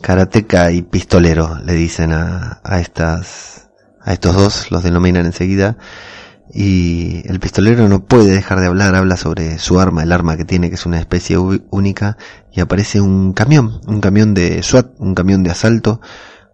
Karateca 0.00 0.70
y 0.70 0.82
pistolero, 0.82 1.58
le 1.64 1.72
dicen 1.72 2.12
a, 2.12 2.60
a 2.62 2.80
estas, 2.80 3.68
a 4.00 4.12
estos 4.12 4.34
dos, 4.36 4.70
los 4.70 4.82
denominan 4.82 5.26
enseguida, 5.26 5.78
y 6.52 7.28
el 7.28 7.40
pistolero 7.40 7.88
no 7.88 8.04
puede 8.04 8.30
dejar 8.32 8.60
de 8.60 8.66
hablar, 8.66 8.94
habla 8.94 9.16
sobre 9.16 9.58
su 9.58 9.80
arma, 9.80 10.02
el 10.02 10.12
arma 10.12 10.36
que 10.36 10.44
tiene, 10.44 10.68
que 10.68 10.76
es 10.76 10.86
una 10.86 10.98
especie 10.98 11.36
única, 11.38 12.16
y 12.52 12.60
aparece 12.60 13.00
un 13.00 13.32
camión, 13.32 13.80
un 13.86 14.00
camión 14.00 14.34
de 14.34 14.62
SWAT, 14.62 14.94
un 14.98 15.14
camión 15.14 15.42
de 15.42 15.50
asalto, 15.50 16.00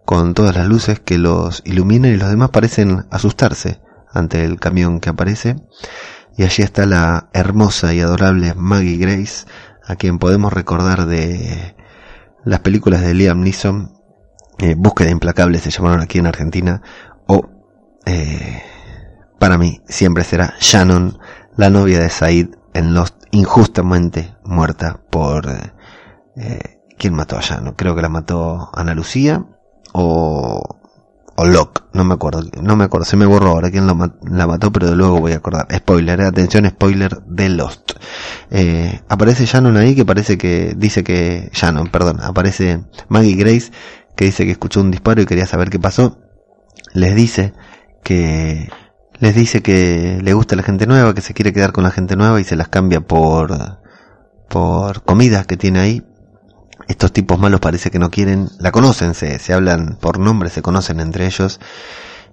con 0.05 0.33
todas 0.33 0.55
las 0.55 0.67
luces 0.67 0.99
que 0.99 1.17
los 1.17 1.61
iluminan 1.65 2.11
y 2.11 2.17
los 2.17 2.29
demás 2.29 2.49
parecen 2.49 3.05
asustarse 3.09 3.79
ante 4.11 4.43
el 4.43 4.59
camión 4.59 4.99
que 4.99 5.09
aparece. 5.09 5.55
Y 6.35 6.43
allí 6.43 6.63
está 6.63 6.85
la 6.85 7.29
hermosa 7.33 7.93
y 7.93 8.01
adorable 8.01 8.53
Maggie 8.55 8.97
Grace, 8.97 9.45
a 9.85 9.95
quien 9.95 10.17
podemos 10.19 10.51
recordar 10.51 11.05
de 11.05 11.75
las 12.43 12.59
películas 12.61 13.01
de 13.01 13.13
Liam 13.13 13.41
Neeson, 13.41 13.93
eh, 14.59 14.75
Búsqueda 14.77 15.11
Implacable 15.11 15.59
se 15.59 15.71
llamaron 15.71 16.01
aquí 16.01 16.19
en 16.19 16.27
Argentina, 16.27 16.81
o 17.27 17.49
eh, 18.05 18.61
para 19.43 19.57
mí 19.57 19.81
siempre 19.89 20.23
será 20.23 20.53
Shannon, 20.61 21.19
la 21.57 21.69
novia 21.69 21.99
de 21.99 22.09
Said 22.09 22.47
en 22.73 22.93
Lost, 22.93 23.25
injustamente 23.31 24.37
muerta 24.45 25.01
por... 25.09 25.49
Eh, 26.37 26.79
¿Quién 26.97 27.13
mató 27.13 27.37
a 27.37 27.41
Shannon? 27.41 27.73
Creo 27.73 27.93
que 27.93 28.01
la 28.01 28.07
mató 28.07 28.69
Ana 28.73 28.95
Lucía 28.95 29.43
o 29.91 30.61
o 31.35 31.45
Locke, 31.45 31.83
no 31.91 32.05
me 32.05 32.13
acuerdo, 32.13 32.41
no 32.61 32.77
me 32.77 32.85
acuerdo, 32.85 33.03
se 33.03 33.17
me 33.17 33.25
borró 33.25 33.49
ahora 33.49 33.69
quién 33.69 33.85
la 33.85 34.47
mató, 34.47 34.71
pero 34.71 34.95
luego 34.95 35.19
voy 35.19 35.33
a 35.33 35.37
acordar. 35.37 35.67
Spoiler, 35.75 36.21
eh, 36.21 36.27
atención, 36.27 36.65
spoiler 36.69 37.21
de 37.23 37.49
Lost. 37.49 37.99
Eh, 38.49 39.01
aparece 39.09 39.45
Shannon 39.45 39.75
ahí 39.75 39.93
que 39.93 40.05
parece 40.05 40.37
que 40.37 40.73
dice 40.77 41.03
que, 41.03 41.49
Shannon, 41.51 41.87
perdón, 41.87 42.21
aparece 42.21 42.85
Maggie 43.09 43.35
Grace 43.35 43.73
que 44.15 44.23
dice 44.23 44.45
que 44.45 44.51
escuchó 44.51 44.79
un 44.79 44.91
disparo 44.91 45.21
y 45.21 45.25
quería 45.25 45.47
saber 45.47 45.69
qué 45.69 45.79
pasó. 45.79 46.17
Les 46.93 47.13
dice 47.13 47.51
que, 48.05 48.69
les 49.23 49.35
dice 49.35 49.61
que 49.61 50.19
le 50.21 50.33
gusta 50.33 50.57
la 50.57 50.63
gente 50.63 50.85
nueva, 50.85 51.15
que 51.15 51.21
se 51.21 51.33
quiere 51.33 51.53
quedar 51.53 51.71
con 51.71 51.85
la 51.85 51.91
gente 51.91 52.17
nueva 52.17 52.41
y 52.41 52.43
se 52.43 52.57
las 52.57 52.67
cambia 52.67 52.99
por, 52.99 53.79
por 54.49 55.03
comida 55.03 55.45
que 55.45 55.55
tiene 55.55 55.79
ahí 55.79 56.03
estos 56.89 57.13
tipos 57.13 57.39
malos 57.39 57.61
parece 57.61 57.89
que 57.89 57.99
no 57.99 58.11
quieren, 58.11 58.49
la 58.59 58.73
conocen, 58.73 59.13
se, 59.13 59.39
se 59.39 59.53
hablan 59.53 59.97
por 60.01 60.19
nombre, 60.19 60.49
se 60.49 60.61
conocen 60.61 60.99
entre 60.99 61.25
ellos 61.25 61.61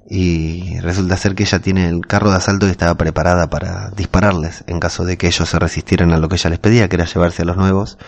y 0.09 0.81
resulta 0.81 1.17
ser 1.17 1.37
que 1.37 1.45
ella 1.45 1.61
tiene 1.61 1.89
el 1.89 2.05
carro 2.09 2.31
de 2.31 2.39
asalto 2.39 2.67
y 2.67 2.71
estaba 2.71 2.97
preparada 2.97 3.49
para 3.49 3.91
dispararles 3.91 4.65
en 4.67 4.81
caso 4.81 5.05
de 5.05 5.17
que 5.17 5.29
ellos 5.29 5.49
se 5.49 5.61
resistieran 5.61 6.13
a 6.13 6.19
lo 6.19 6.29
que 6.29 6.35
ella 6.35 6.51
les 6.51 6.59
pedía, 6.59 6.89
que 6.89 6.97
era 6.97 7.05
llevarse 7.05 7.43
a 7.43 7.45
los 7.45 7.57
nuevos. 7.57 7.99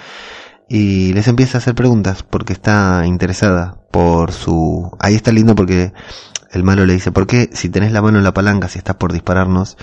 Y 0.69 1.12
les 1.12 1.29
empieza 1.29 1.59
a 1.59 1.61
hacer 1.61 1.77
preguntas 1.77 2.25
porque 2.25 2.53
está 2.53 3.03
interesada 3.07 3.77
por 3.93 4.33
su... 4.33 4.97
Ahí 4.99 5.15
está 5.15 5.31
lindo 5.31 5.55
porque 5.55 5.93
el 6.52 6.64
malo 6.64 6.85
le 6.85 6.92
dice, 6.92 7.12
¿por 7.12 7.26
qué 7.26 7.50
si 7.52 7.68
tenés 7.68 7.92
la 7.92 8.02
mano 8.02 8.18
en 8.18 8.25
la 8.25 8.35
palanca, 8.35 8.68
si 8.68 8.78
estás 8.78 8.97
por 8.97 9.12
dispararnos, 9.12 9.76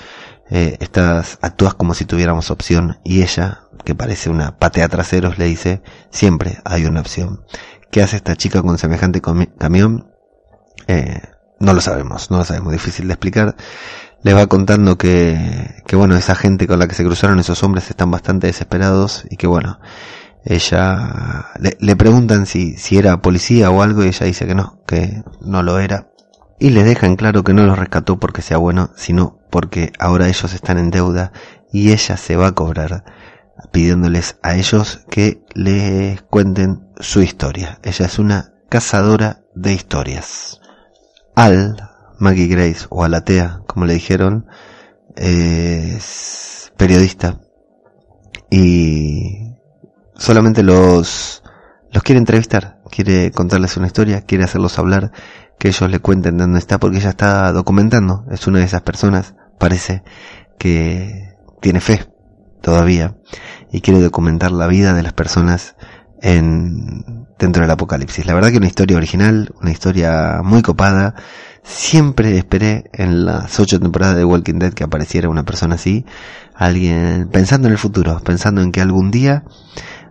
eh, 0.50 0.78
estás, 0.80 1.40
actúas 1.42 1.74
como 1.74 1.94
si 1.94 2.06
tuviéramos 2.06 2.52
opción? 2.52 3.00
Y 3.04 3.22
ella 3.24 3.62
que 3.84 3.96
parece 3.96 4.30
una 4.30 4.58
patea 4.58 4.88
traseros, 4.88 5.38
le 5.38 5.46
dice, 5.46 5.82
siempre 6.12 6.60
hay 6.66 6.86
una 6.86 7.02
opción. 7.02 7.44
¿Qué 7.92 8.04
hace 8.04 8.18
esta 8.18 8.36
chica 8.36 8.62
con 8.62 8.78
semejante 8.78 9.22
camión? 9.22 10.12
Eh, 10.88 11.22
no 11.60 11.74
lo 11.74 11.82
sabemos, 11.82 12.30
no 12.30 12.38
lo 12.38 12.46
sabemos, 12.46 12.72
difícil 12.72 13.08
de 13.08 13.14
explicar. 13.14 13.56
Le 14.22 14.34
va 14.34 14.48
contando 14.48 14.98
que, 14.98 15.82
que 15.88 15.96
bueno, 15.96 16.16
esa 16.18 16.36
gente 16.36 16.68
con 16.68 16.78
la 16.78 16.88
que 16.88 16.96
se 16.96 17.04
cruzaron 17.04 17.40
esos 17.40 17.64
hombres 17.64 17.90
están 17.90 18.12
bastante 18.12 18.48
desesperados 18.48 19.26
y 19.30 19.38
que 19.38 19.48
bueno, 19.48 19.80
ella 20.46 21.52
le, 21.60 21.78
le 21.80 21.96
preguntan 21.96 22.46
si, 22.46 22.78
si 22.78 22.98
era 22.98 23.22
policía 23.22 23.72
o 23.72 23.82
algo 23.82 24.04
y 24.04 24.08
ella 24.08 24.26
dice 24.26 24.46
que 24.46 24.56
no, 24.56 24.84
que 24.86 25.24
no 25.42 25.64
lo 25.64 25.80
era. 25.80 26.09
Y 26.60 26.72
le 26.72 26.84
dejan 26.84 27.16
claro 27.16 27.44
que 27.44 27.54
no 27.54 27.64
los 27.64 27.80
rescató 27.80 28.20
porque 28.20 28.42
sea 28.42 28.58
bueno, 28.58 28.92
sino 28.96 29.40
porque 29.50 29.94
ahora 29.98 30.28
ellos 30.28 30.54
están 30.54 30.78
en 30.78 30.92
deuda 30.92 31.32
y 31.72 31.92
ella 31.92 32.18
se 32.18 32.36
va 32.36 32.48
a 32.48 32.52
cobrar 32.52 33.06
pidiéndoles 33.72 34.38
a 34.42 34.56
ellos 34.56 35.06
que 35.10 35.44
les 35.54 36.22
cuenten 36.24 36.88
su 37.00 37.22
historia. 37.22 37.80
Ella 37.84 38.06
es 38.06 38.20
una 38.20 38.54
cazadora 38.70 39.42
de 39.56 39.74
historias. 39.74 40.60
Al, 41.36 41.78
Maggie 42.18 42.48
Grace, 42.48 42.86
o 42.90 43.04
Alatea, 43.04 43.62
como 43.66 43.86
le 43.86 43.94
dijeron, 43.94 44.48
es 45.16 46.74
periodista 46.78 47.40
y 48.50 49.56
solamente 50.16 50.64
los, 50.64 51.44
los 51.92 52.04
quiere 52.04 52.20
entrevistar, 52.20 52.82
quiere 52.90 53.32
contarles 53.32 53.78
una 53.78 53.88
historia, 53.88 54.22
quiere 54.22 54.44
hacerlos 54.44 54.80
hablar, 54.80 55.12
que 55.60 55.68
ellos 55.68 55.90
le 55.92 56.00
cuenten 56.00 56.38
dónde 56.38 56.58
está, 56.58 56.80
porque 56.80 56.98
ella 56.98 57.10
está 57.10 57.52
documentando, 57.52 58.26
es 58.32 58.48
una 58.48 58.60
de 58.60 58.66
esas 58.66 58.82
personas, 58.82 59.36
parece, 59.60 60.04
que 60.58 61.36
tiene 61.62 61.82
fe 61.82 62.08
todavía 62.62 63.16
y 63.72 63.82
quiero 63.82 64.02
documentar 64.02 64.52
la 64.52 64.68
vida 64.68 64.94
de 64.94 65.04
las 65.04 65.14
personas 65.14 65.76
en 66.22 67.28
dentro 67.38 67.62
del 67.62 67.72
apocalipsis. 67.72 68.26
La 68.26 68.34
verdad 68.34 68.52
que 68.52 68.58
una 68.58 68.68
historia 68.68 68.98
original, 68.98 69.54
una 69.62 69.72
historia 69.72 70.42
muy 70.44 70.62
copada. 70.62 71.16
Siempre 71.64 72.38
esperé 72.38 72.90
en 72.94 73.26
las 73.26 73.60
ocho 73.60 73.80
temporadas 73.80 74.16
de 74.16 74.26
Walking 74.26 74.60
Dead 74.60 74.74
que 74.74 74.84
apareciera 74.84 75.30
una 75.30 75.44
persona 75.44 75.76
así, 75.76 76.06
alguien 76.56 77.30
pensando 77.32 77.68
en 77.68 77.74
el 77.74 77.78
futuro, 77.78 78.20
pensando 78.24 78.62
en 78.62 78.72
que 78.72 78.82
algún 78.82 79.12
día 79.12 79.44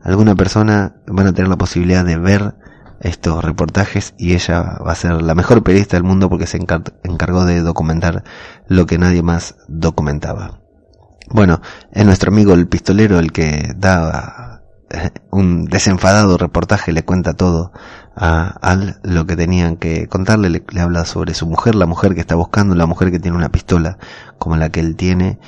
alguna 0.04 0.34
persona 0.34 0.94
van 1.06 1.26
a 1.26 1.32
tener 1.32 1.48
la 1.48 1.56
posibilidad 1.56 2.04
de 2.04 2.16
ver 2.16 2.54
estos 3.00 3.44
reportajes 3.44 4.14
y 4.18 4.34
ella 4.34 4.78
va 4.86 4.92
a 4.92 4.96
ser 4.96 5.22
la 5.22 5.34
mejor 5.34 5.62
periodista 5.62 5.96
del 5.96 6.04
mundo 6.04 6.28
porque 6.28 6.46
se 6.46 6.56
encargó 6.56 7.44
de 7.44 7.60
documentar 7.60 8.24
lo 8.66 8.86
que 8.86 8.98
nadie 8.98 9.22
más 9.22 9.56
documentaba. 9.68 10.60
Bueno, 11.30 11.60
es 11.92 12.04
nuestro 12.04 12.32
amigo 12.32 12.54
el 12.54 12.68
pistolero 12.68 13.18
el 13.18 13.32
que 13.32 13.74
da 13.76 14.62
eh, 14.90 15.10
un 15.30 15.66
desenfadado 15.66 16.38
reportaje, 16.38 16.92
le 16.92 17.04
cuenta 17.04 17.34
todo 17.34 17.72
a 18.16 18.48
Al 18.62 18.98
lo 19.02 19.26
que 19.26 19.36
tenían 19.36 19.76
que 19.76 20.08
contarle, 20.08 20.48
le, 20.48 20.80
habla 20.80 21.04
sobre 21.04 21.34
su 21.34 21.46
mujer, 21.46 21.74
la 21.74 21.86
mujer 21.86 22.14
que 22.14 22.20
está 22.20 22.34
buscando, 22.34 22.74
la 22.74 22.86
mujer 22.86 23.10
que 23.10 23.20
tiene 23.20 23.36
una 23.36 23.50
pistola 23.50 23.98
como 24.38 24.56
la 24.56 24.70
que 24.70 24.80
él 24.80 24.96
tiene, 24.96 25.38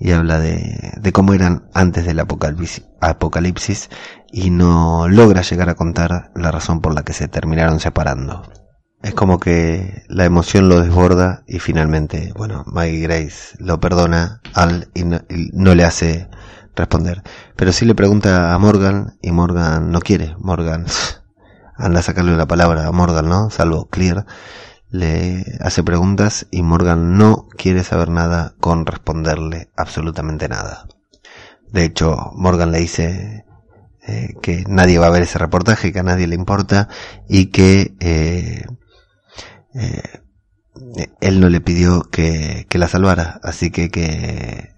y 0.00 0.10
habla 0.12 0.38
de, 0.38 1.12
cómo 1.12 1.34
eran 1.34 1.68
antes 1.74 2.04
del 2.04 2.20
apocalipsis 2.20 3.90
y 4.30 4.50
no 4.50 5.08
logra 5.08 5.42
llegar 5.42 5.68
a 5.68 5.74
contar 5.74 6.30
la 6.34 6.50
razón 6.50 6.80
por 6.80 6.94
la 6.94 7.02
que 7.02 7.12
se 7.12 7.28
terminaron 7.28 7.80
separando. 7.80 8.42
Es 9.02 9.14
como 9.14 9.38
que 9.38 10.02
la 10.08 10.24
emoción 10.24 10.68
lo 10.68 10.80
desborda 10.80 11.44
y 11.46 11.60
finalmente, 11.60 12.32
bueno, 12.36 12.64
Maggie 12.66 13.00
Grace 13.00 13.56
lo 13.58 13.78
perdona 13.78 14.40
al 14.54 14.90
y 14.92 15.04
no, 15.04 15.20
y 15.28 15.50
no, 15.52 15.74
le 15.74 15.84
hace 15.84 16.28
responder. 16.74 17.22
Pero 17.54 17.72
sí 17.72 17.84
le 17.84 17.94
pregunta 17.94 18.52
a 18.52 18.58
Morgan 18.58 19.16
y 19.22 19.30
Morgan 19.30 19.92
no 19.92 20.00
quiere. 20.00 20.34
Morgan 20.40 20.86
anda 21.76 22.00
a 22.00 22.02
sacarle 22.02 22.36
la 22.36 22.48
palabra 22.48 22.88
a 22.88 22.92
Morgan, 22.92 23.28
¿no? 23.28 23.50
Salvo 23.50 23.88
Clear, 23.88 24.26
le 24.90 25.44
hace 25.60 25.84
preguntas 25.84 26.48
y 26.50 26.62
Morgan 26.62 27.16
no 27.16 27.46
quiere 27.56 27.84
saber 27.84 28.08
nada 28.08 28.54
con 28.58 28.84
responderle 28.84 29.70
absolutamente 29.76 30.48
nada. 30.48 30.88
De 31.70 31.84
hecho, 31.84 32.32
Morgan 32.34 32.72
le 32.72 32.80
dice 32.80 33.44
eh, 34.08 34.34
que 34.40 34.64
nadie 34.66 34.98
va 34.98 35.08
a 35.08 35.10
ver 35.10 35.22
ese 35.22 35.38
reportaje, 35.38 35.92
que 35.92 35.98
a 35.98 36.02
nadie 36.02 36.26
le 36.26 36.34
importa 36.34 36.88
y 37.28 37.46
que 37.46 37.94
eh, 38.00 38.64
eh, 39.74 40.02
él 41.20 41.40
no 41.40 41.50
le 41.50 41.60
pidió 41.60 42.02
que, 42.04 42.66
la 42.72 42.88
salvara, 42.88 43.38
así 43.42 43.70
que 43.70 43.90
que, 43.90 44.70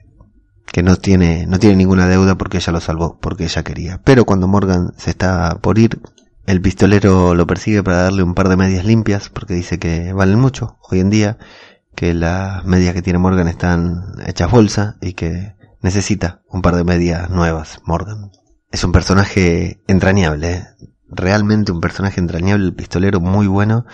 que 0.67 0.83
no 0.83 0.97
tiene 0.97 1.47
no 1.47 1.61
tiene 1.61 1.77
ninguna 1.77 2.09
deuda 2.09 2.37
porque 2.37 2.57
ella 2.57 2.73
lo 2.73 2.81
salvó, 2.81 3.21
porque 3.21 3.45
ella 3.45 3.63
quería. 3.63 4.01
Pero 4.03 4.25
cuando 4.25 4.49
Morgan 4.49 4.95
se 4.97 5.11
está 5.11 5.59
por 5.61 5.79
ir, 5.79 6.01
el 6.47 6.61
pistolero 6.61 7.37
lo 7.37 7.47
persigue 7.47 7.85
para 7.85 8.03
darle 8.03 8.25
un 8.25 8.35
par 8.35 8.49
de 8.49 8.57
medias 8.57 8.85
limpias, 8.85 9.29
porque 9.29 9.55
dice 9.55 9.79
que 9.79 10.13
valen 10.13 10.41
mucho 10.41 10.77
hoy 10.91 10.99
en 10.99 11.11
día, 11.11 11.39
que 11.95 12.15
las 12.15 12.65
medias 12.65 12.95
que 12.95 13.03
tiene 13.03 13.21
Morgan 13.21 13.47
están 13.47 14.15
hechas 14.27 14.51
bolsa 14.51 14.97
y 15.01 15.13
que 15.13 15.55
necesita 15.83 16.43
un 16.49 16.63
par 16.63 16.75
de 16.75 16.83
medias 16.83 17.31
nuevas, 17.31 17.81
Morgan. 17.85 18.33
Es 18.71 18.85
un 18.85 18.93
personaje 18.93 19.83
entrañable, 19.89 20.53
¿eh? 20.53 20.67
realmente 21.09 21.73
un 21.73 21.81
personaje 21.81 22.21
entrañable, 22.21 22.67
el 22.67 22.75
pistolero 22.75 23.21
muy 23.21 23.47
bueno 23.47 23.85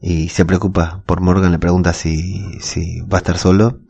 y 0.00 0.28
se 0.28 0.44
preocupa 0.44 1.02
por 1.06 1.20
Morgan, 1.20 1.52
le 1.52 1.58
pregunta 1.58 1.92
si, 1.92 2.58
si 2.60 3.00
va 3.02 3.18
a 3.18 3.20
estar 3.20 3.38
solo 3.38 3.80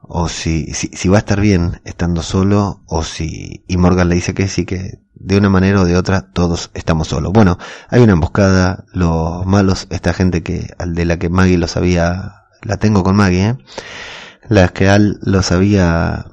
o 0.00 0.28
si, 0.28 0.72
si, 0.74 1.08
va 1.08 1.16
a 1.16 1.20
estar 1.20 1.40
bien 1.40 1.80
estando 1.84 2.22
solo 2.22 2.82
o 2.86 3.04
si 3.04 3.64
y 3.68 3.76
Morgan 3.76 4.08
le 4.08 4.16
dice 4.16 4.34
que 4.34 4.48
sí 4.48 4.64
que 4.64 5.00
de 5.14 5.38
una 5.38 5.48
manera 5.48 5.80
o 5.80 5.84
de 5.84 5.96
otra 5.96 6.32
todos 6.32 6.70
estamos 6.74 7.08
solos. 7.08 7.32
Bueno, 7.32 7.58
hay 7.88 8.02
una 8.02 8.14
emboscada, 8.14 8.84
los 8.92 9.46
malos, 9.46 9.86
esta 9.90 10.12
gente 10.12 10.42
que 10.42 10.70
al 10.78 10.94
de 10.94 11.04
la 11.04 11.18
que 11.18 11.30
Maggie 11.30 11.58
lo 11.58 11.68
sabía, 11.68 12.46
la 12.62 12.76
tengo 12.78 13.04
con 13.04 13.16
Maggie, 13.16 13.50
¿eh? 13.50 13.58
la 14.48 14.68
que 14.68 14.88
Al 14.88 15.18
los 15.22 15.52
había 15.52 16.26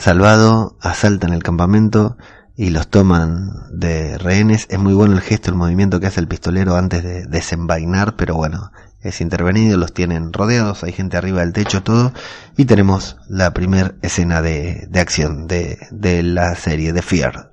salvado, 0.00 0.76
asaltan 0.80 1.32
el 1.32 1.42
campamento 1.42 2.16
y 2.56 2.70
los 2.70 2.88
toman 2.88 3.52
de 3.70 4.18
rehenes. 4.18 4.66
Es 4.70 4.78
muy 4.78 4.94
bueno 4.94 5.14
el 5.14 5.20
gesto, 5.20 5.50
el 5.50 5.56
movimiento 5.56 6.00
que 6.00 6.06
hace 6.06 6.20
el 6.20 6.28
pistolero 6.28 6.76
antes 6.76 7.04
de 7.04 7.26
desenvainar, 7.26 8.16
pero 8.16 8.34
bueno, 8.34 8.72
es 9.00 9.20
intervenido, 9.20 9.76
los 9.78 9.92
tienen 9.92 10.32
rodeados, 10.32 10.82
hay 10.82 10.92
gente 10.92 11.16
arriba 11.16 11.40
del 11.40 11.52
techo, 11.52 11.82
todo, 11.82 12.12
y 12.56 12.64
tenemos 12.64 13.18
la 13.28 13.52
primera 13.52 13.94
escena 14.02 14.42
de, 14.42 14.86
de 14.90 15.00
acción 15.00 15.46
de, 15.46 15.78
de 15.90 16.22
la 16.22 16.54
serie, 16.54 16.92
de 16.92 17.02
Fear. 17.02 17.52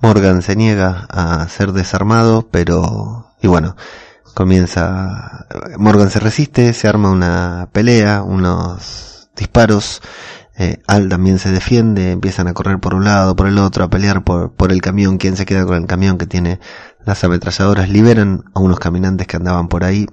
Morgan 0.00 0.42
se 0.42 0.56
niega 0.56 1.06
a 1.10 1.46
ser 1.48 1.72
desarmado, 1.72 2.48
pero, 2.50 3.32
y 3.42 3.46
bueno, 3.46 3.76
comienza, 4.34 5.46
Morgan 5.78 6.10
se 6.10 6.20
resiste, 6.20 6.72
se 6.72 6.88
arma 6.88 7.10
una 7.10 7.68
pelea, 7.72 8.22
unos 8.22 9.30
disparos, 9.36 10.02
eh, 10.58 10.82
Al 10.88 11.08
también 11.08 11.38
se 11.38 11.52
defiende, 11.52 12.10
empiezan 12.10 12.48
a 12.48 12.52
correr 12.52 12.80
por 12.80 12.94
un 12.94 13.04
lado, 13.04 13.36
por 13.36 13.46
el 13.46 13.58
otro, 13.58 13.84
a 13.84 13.90
pelear 13.90 14.24
por, 14.24 14.52
por 14.52 14.72
el 14.72 14.80
camión, 14.80 15.16
quién 15.16 15.36
se 15.36 15.46
queda 15.46 15.64
con 15.64 15.76
el 15.76 15.86
camión 15.86 16.18
que 16.18 16.26
tiene 16.26 16.58
las 17.04 17.22
ametralladoras, 17.22 17.88
liberan 17.88 18.44
a 18.54 18.60
unos 18.60 18.80
caminantes 18.80 19.28
que 19.28 19.36
andaban 19.36 19.68
por 19.68 19.84
ahí, 19.84 20.06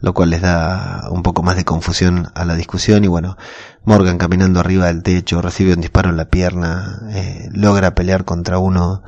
lo 0.00 0.12
cual 0.12 0.30
les 0.30 0.42
da 0.42 1.08
un 1.10 1.22
poco 1.22 1.42
más 1.42 1.56
de 1.56 1.64
confusión 1.64 2.28
a 2.34 2.44
la 2.44 2.56
discusión. 2.56 3.04
Y 3.04 3.08
bueno, 3.08 3.36
Morgan 3.84 4.18
caminando 4.18 4.58
arriba 4.58 4.86
del 4.86 5.04
techo, 5.04 5.40
recibe 5.40 5.74
un 5.74 5.80
disparo 5.80 6.10
en 6.10 6.16
la 6.16 6.26
pierna, 6.26 7.02
eh, 7.10 7.48
logra 7.52 7.94
pelear 7.94 8.24
contra 8.24 8.58
uno 8.58 9.02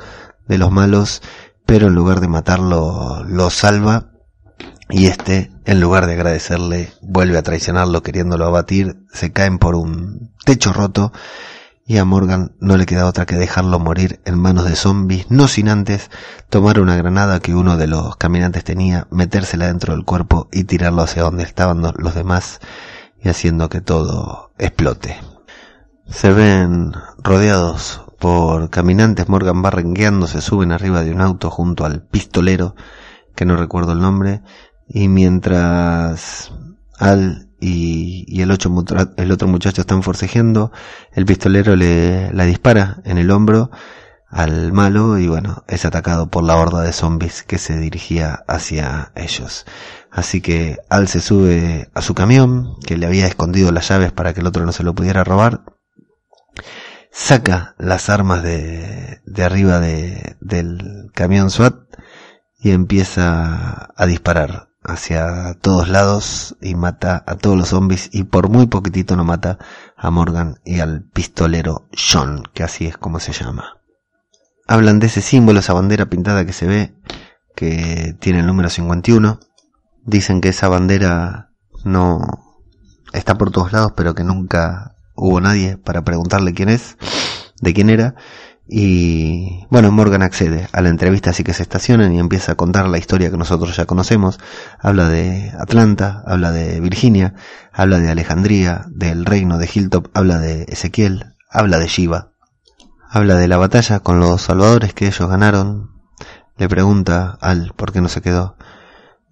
de 0.47 0.59
los 0.59 0.71
malos, 0.71 1.23
pero 1.67 1.89
en 1.89 1.95
lugar 1.95 2.21
de 2.21 2.29
matarlo 2.29 3.25
lo 3.25 3.51
salva 3.51 4.13
y 4.91 5.07
este, 5.07 5.51
en 5.65 5.81
lugar 5.81 6.07
de 6.07 6.15
agradecerle, 6.15 6.93
vuelve 7.03 7.39
a 7.39 7.43
traicionarlo 7.43 8.03
queriéndolo 8.03 8.47
abatir, 8.47 9.05
se 9.13 9.33
caen 9.33 9.59
por 9.59 9.75
un 9.75 10.33
techo 10.45 10.73
roto 10.73 11.13
y 11.87 11.97
a 11.97 12.05
Morgan 12.05 12.53
no 12.61 12.77
le 12.77 12.87
queda 12.87 13.07
otra 13.07 13.25
que 13.25 13.37
dejarlo 13.37 13.79
morir 13.79 14.21
en 14.25 14.39
manos 14.39 14.67
de 14.67 14.77
zombies, 14.77 15.31
no 15.31 15.49
sin 15.49 15.69
antes 15.71 16.11
tomar 16.51 16.81
una 16.81 16.97
granada 16.97 17.41
que 17.41 17.55
uno 17.55 17.77
de 17.77 17.87
los 17.87 18.17
caminantes 18.17 18.63
tenía, 18.65 19.07
metérsela 19.11 19.69
dentro 19.69 19.95
del 19.95 20.05
cuerpo 20.05 20.49
y 20.53 20.65
tirarlo 20.65 21.03
hacia 21.03 21.23
donde 21.23 21.45
estaban 21.45 21.81
los 21.81 22.15
demás 22.15 22.61
y 23.23 23.31
haciendo 23.31 23.71
que 23.71 23.81
todo 23.81 24.53
explote. 24.59 25.19
Se 26.07 26.33
ven 26.33 26.93
rodeados 27.19 28.03
por 28.19 28.69
caminantes, 28.69 29.29
Morgan 29.29 29.65
va 29.65 29.71
rengueando, 29.71 30.27
se 30.27 30.41
suben 30.41 30.73
arriba 30.73 31.03
de 31.03 31.13
un 31.13 31.21
auto 31.21 31.51
junto 31.51 31.85
al 31.85 32.03
pistolero, 32.03 32.75
que 33.35 33.45
no 33.45 33.57
recuerdo 33.57 33.93
el 33.93 34.01
nombre, 34.01 34.43
y 34.89 35.09
mientras 35.09 36.53
Al 36.99 37.49
y, 37.61 38.41
el, 38.41 38.51
otro 38.51 38.71
muchacho 38.71 39.81
están 39.81 40.03
forcejeando, 40.03 40.73
el 41.13 41.27
pistolero 41.27 41.75
le 41.77 42.47
dispara 42.47 43.01
en 43.05 43.19
el 43.19 43.31
hombro 43.31 43.71
al 44.31 44.73
malo 44.73 45.19
y 45.19 45.27
bueno, 45.27 45.65
es 45.69 45.85
atacado 45.85 46.29
por 46.29 46.45
la 46.45 46.57
horda 46.57 46.83
de 46.83 46.93
zombies 46.93 47.43
que 47.43 47.59
se 47.59 47.79
dirigía 47.79 48.45
hacia 48.47 49.13
ellos. 49.15 49.65
Así 50.11 50.41
que 50.41 50.79
Al 50.91 51.09
se 51.09 51.21
sube 51.21 51.91
a 51.95 52.03
su 52.03 52.15
camión, 52.15 52.77
que 52.87 52.97
le 52.97 53.07
había 53.07 53.27
escondido 53.27 53.73
las 53.73 53.89
llaves 53.89 54.13
para 54.13 54.35
que 54.35 54.41
el 54.41 54.47
otro 54.47 54.65
no 54.67 54.73
se 54.73 54.83
lo 54.83 54.95
pudiera 54.95 55.25
robar, 55.25 55.65
saca 57.11 57.75
las 57.79 58.09
armas 58.11 58.43
de, 58.43 59.21
arriba 59.43 59.81
de, 59.81 60.37
del 60.41 61.11
camión 61.15 61.51
SWAT 61.51 61.77
y 62.59 62.73
empieza 62.73 63.89
a 63.97 64.07
disparar 64.07 64.68
hacia 64.89 65.55
todos 65.61 65.89
lados 65.89 66.57
y 66.63 66.75
mata 66.75 67.23
a 67.27 67.37
todos 67.37 67.57
los 67.57 67.69
zombies 67.69 68.09
y 68.13 68.25
por 68.25 68.49
muy 68.49 68.67
poquitito 68.67 69.17
no 69.17 69.25
mata 69.25 69.59
a 69.97 70.11
Morgan 70.11 70.57
y 70.65 70.81
al 70.81 71.05
pistolero 71.05 71.89
John, 71.93 72.43
que 72.55 72.63
así 72.63 72.87
es 72.87 72.97
como 72.97 73.21
se 73.21 73.33
llama. 73.33 73.77
Hablan 74.67 74.99
de 74.99 75.07
ese 75.07 75.21
símbolo, 75.21 75.61
esa 75.61 75.75
bandera 75.75 76.07
pintada 76.07 76.45
que 76.47 76.53
se 76.53 76.67
ve, 76.67 76.95
que 77.55 78.17
tiene 78.19 78.41
el 78.41 78.47
número 78.47 78.71
51. 78.71 79.41
Dicen 80.05 80.41
que 80.41 80.49
esa 80.49 80.69
bandera 80.69 81.51
no 81.85 82.21
está 83.13 83.37
por 83.37 83.51
todos 83.51 83.73
lados, 83.73 83.93
pero 83.95 84.15
que 84.15 84.25
nunca 84.25 84.97
hubo 85.15 85.41
nadie 85.41 85.77
para 85.77 86.03
preguntarle 86.03 86.55
quién 86.55 86.71
es, 86.71 86.97
de 87.61 87.75
quién 87.75 87.91
era, 87.91 88.15
y 88.71 89.67
bueno, 89.71 89.91
Morgan 89.91 90.23
accede 90.23 90.69
a 90.73 90.83
la 90.83 90.91
entrevista 90.91 91.31
así 91.31 91.43
que 91.43 91.55
se 91.55 91.63
estacionan 91.63 92.13
y 92.13 92.19
empieza 92.19 92.53
a 92.53 92.55
contar 92.55 92.87
la 92.87 92.99
historia 92.99 93.31
que 93.31 93.39
nosotros 93.39 93.75
ya 93.75 93.87
conocemos. 93.87 94.39
Habla 94.79 95.09
de 95.09 95.55
Atlanta, 95.59 96.23
habla 96.27 96.53
de 96.53 96.79
Virginia, 96.81 97.33
habla 97.73 97.99
de 97.99 98.11
Alejandría, 98.11 98.85
del 98.91 99.25
reino 99.25 99.57
de 99.57 99.71
Hilltop, 99.73 100.09
habla 100.13 100.39
de 100.39 100.65
Ezequiel, 100.69 101.35
habla 101.51 101.79
de 101.79 101.87
Shiva. 101.89 102.33
Habla 103.11 103.37
de 103.37 103.49
la 103.49 103.57
batalla 103.57 104.01
con 104.01 104.21
los 104.21 104.43
salvadores 104.43 104.93
que 104.93 105.07
ellos 105.07 105.31
ganaron. 105.31 105.93
Le 106.59 106.69
pregunta 106.69 107.39
al 107.41 107.73
por 107.75 107.93
qué 107.93 108.03
no 108.03 108.09
se 108.09 108.21
quedó. 108.21 108.59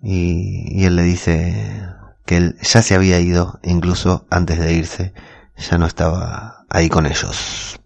Y, 0.03 0.81
y 0.81 0.87
él 0.87 0.97
le 0.97 1.03
dice 1.03 1.85
que 2.25 2.39
él 2.39 2.57
ya 2.63 2.81
se 2.81 2.95
había 2.95 3.21
ido, 3.21 3.61
incluso 3.63 4.27
antes 4.31 4.59
de 4.59 4.73
irse, 4.73 5.13
ya 5.59 5.77
no 5.77 5.85
estaba 5.85 6.65
ahí 6.71 6.89
con 6.89 7.05
ellos. 7.05 7.79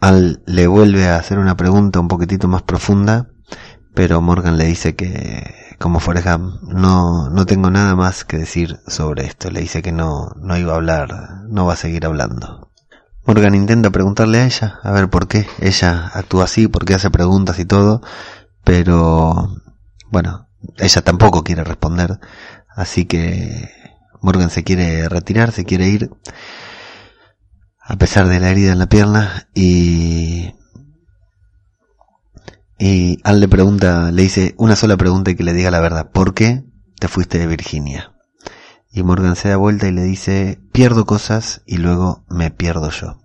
Al 0.00 0.42
le 0.46 0.66
vuelve 0.66 1.08
a 1.08 1.16
hacer 1.16 1.38
una 1.38 1.56
pregunta 1.56 1.98
un 1.98 2.08
poquitito 2.08 2.46
más 2.46 2.62
profunda, 2.62 3.28
pero 3.94 4.20
Morgan 4.20 4.56
le 4.56 4.66
dice 4.66 4.94
que, 4.94 5.74
como 5.78 5.98
Forrest 5.98 6.28
no, 6.62 7.30
no 7.30 7.46
tengo 7.46 7.70
nada 7.70 7.96
más 7.96 8.24
que 8.24 8.38
decir 8.38 8.78
sobre 8.86 9.26
esto. 9.26 9.50
Le 9.50 9.60
dice 9.60 9.82
que 9.82 9.90
no, 9.90 10.30
no 10.36 10.56
iba 10.56 10.72
a 10.72 10.76
hablar, 10.76 11.42
no 11.48 11.66
va 11.66 11.72
a 11.72 11.76
seguir 11.76 12.06
hablando. 12.06 12.70
Morgan 13.26 13.54
intenta 13.54 13.90
preguntarle 13.90 14.38
a 14.38 14.46
ella, 14.46 14.78
a 14.82 14.90
ver 14.90 15.10
por 15.10 15.28
qué 15.28 15.46
ella 15.60 16.10
actúa 16.14 16.44
así, 16.44 16.66
por 16.68 16.84
qué 16.84 16.94
hace 16.94 17.10
preguntas 17.10 17.58
y 17.58 17.66
todo, 17.66 18.00
pero, 18.64 19.54
bueno, 20.10 20.48
ella 20.78 21.02
tampoco 21.02 21.44
quiere 21.44 21.62
responder, 21.62 22.20
así 22.74 23.04
que 23.04 23.68
Morgan 24.22 24.48
se 24.48 24.64
quiere 24.64 25.08
retirar, 25.10 25.52
se 25.52 25.66
quiere 25.66 25.88
ir, 25.88 26.10
a 27.88 27.96
pesar 27.96 28.28
de 28.28 28.38
la 28.38 28.50
herida 28.50 28.72
en 28.72 28.78
la 28.78 28.88
pierna 28.88 29.48
y 29.54 30.54
y 32.78 33.18
Al 33.24 33.40
le 33.40 33.48
pregunta, 33.48 34.12
le 34.12 34.22
dice 34.22 34.54
una 34.56 34.76
sola 34.76 34.96
pregunta 34.96 35.32
y 35.32 35.34
que 35.34 35.42
le 35.42 35.52
diga 35.52 35.72
la 35.72 35.80
verdad. 35.80 36.12
¿Por 36.12 36.32
qué 36.32 36.64
te 37.00 37.08
fuiste 37.08 37.38
de 37.38 37.48
Virginia? 37.48 38.12
Y 38.92 39.02
Morgan 39.02 39.34
se 39.34 39.48
da 39.48 39.56
vuelta 39.56 39.88
y 39.88 39.92
le 39.92 40.04
dice, 40.04 40.60
pierdo 40.70 41.04
cosas 41.04 41.62
y 41.66 41.78
luego 41.78 42.24
me 42.28 42.52
pierdo 42.52 42.90
yo. 42.90 43.18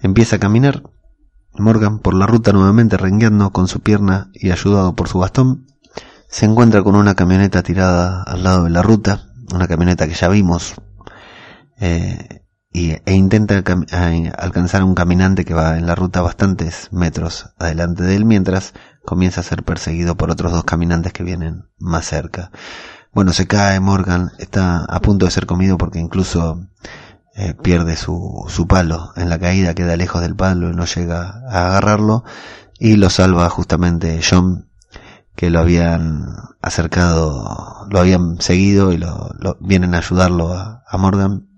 Empieza 0.00 0.36
a 0.36 0.38
caminar. 0.38 0.84
Morgan 1.54 1.98
por 1.98 2.14
la 2.14 2.26
ruta 2.26 2.52
nuevamente 2.52 2.96
rengueando 2.96 3.50
con 3.50 3.66
su 3.66 3.80
pierna 3.80 4.30
y 4.34 4.52
ayudado 4.52 4.94
por 4.94 5.08
su 5.08 5.18
bastón. 5.18 5.66
Se 6.28 6.46
encuentra 6.46 6.84
con 6.84 6.94
una 6.94 7.16
camioneta 7.16 7.64
tirada 7.64 8.22
al 8.22 8.44
lado 8.44 8.64
de 8.64 8.70
la 8.70 8.82
ruta, 8.82 9.32
una 9.52 9.66
camioneta 9.66 10.06
que 10.06 10.14
ya 10.14 10.28
vimos. 10.28 10.74
Eh, 11.80 12.39
y, 12.72 12.92
e 13.04 13.14
intenta 13.14 13.56
alcanzar 13.56 14.82
a 14.82 14.84
un 14.84 14.94
caminante 14.94 15.44
que 15.44 15.54
va 15.54 15.76
en 15.76 15.86
la 15.86 15.94
ruta 15.94 16.22
bastantes 16.22 16.88
metros 16.92 17.50
adelante 17.58 18.04
de 18.04 18.16
él 18.16 18.24
mientras 18.24 18.74
comienza 19.04 19.40
a 19.40 19.44
ser 19.44 19.64
perseguido 19.64 20.16
por 20.16 20.30
otros 20.30 20.52
dos 20.52 20.64
caminantes 20.64 21.12
que 21.12 21.24
vienen 21.24 21.68
más 21.78 22.06
cerca. 22.06 22.50
Bueno, 23.12 23.32
se 23.32 23.46
cae 23.46 23.80
Morgan, 23.80 24.30
está 24.38 24.84
a 24.84 25.00
punto 25.00 25.24
de 25.24 25.32
ser 25.32 25.46
comido 25.46 25.78
porque 25.78 25.98
incluso 25.98 26.64
eh, 27.34 27.54
pierde 27.54 27.96
su, 27.96 28.44
su 28.48 28.68
palo 28.68 29.12
en 29.16 29.28
la 29.28 29.38
caída, 29.38 29.74
queda 29.74 29.96
lejos 29.96 30.20
del 30.20 30.36
palo 30.36 30.70
y 30.70 30.74
no 30.74 30.84
llega 30.84 31.42
a 31.50 31.68
agarrarlo 31.68 32.24
y 32.78 32.96
lo 32.96 33.10
salva 33.10 33.48
justamente 33.50 34.20
John 34.28 34.68
que 35.34 35.50
lo 35.50 35.60
habían 35.60 36.26
acercado, 36.60 37.86
lo 37.90 37.98
habían 37.98 38.40
seguido 38.40 38.92
y 38.92 38.98
lo, 38.98 39.30
vienen 39.60 39.94
a 39.94 39.98
ayudarlo 39.98 40.52
a, 40.52 40.84
a, 40.86 40.98
Morgan 40.98 41.48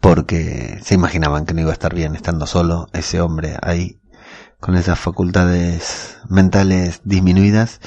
porque 0.00 0.78
se 0.82 0.94
imaginaban 0.94 1.46
que 1.46 1.54
no 1.54 1.60
iba 1.60 1.70
a 1.70 1.74
estar 1.74 1.94
bien 1.94 2.16
estando 2.16 2.46
solo 2.46 2.88
ese 2.92 3.20
hombre 3.20 3.56
ahí 3.62 4.00
con 4.58 4.76
esas 4.76 4.98
facultades 4.98 6.18
mentales 6.28 7.00
disminuidas 7.04 7.80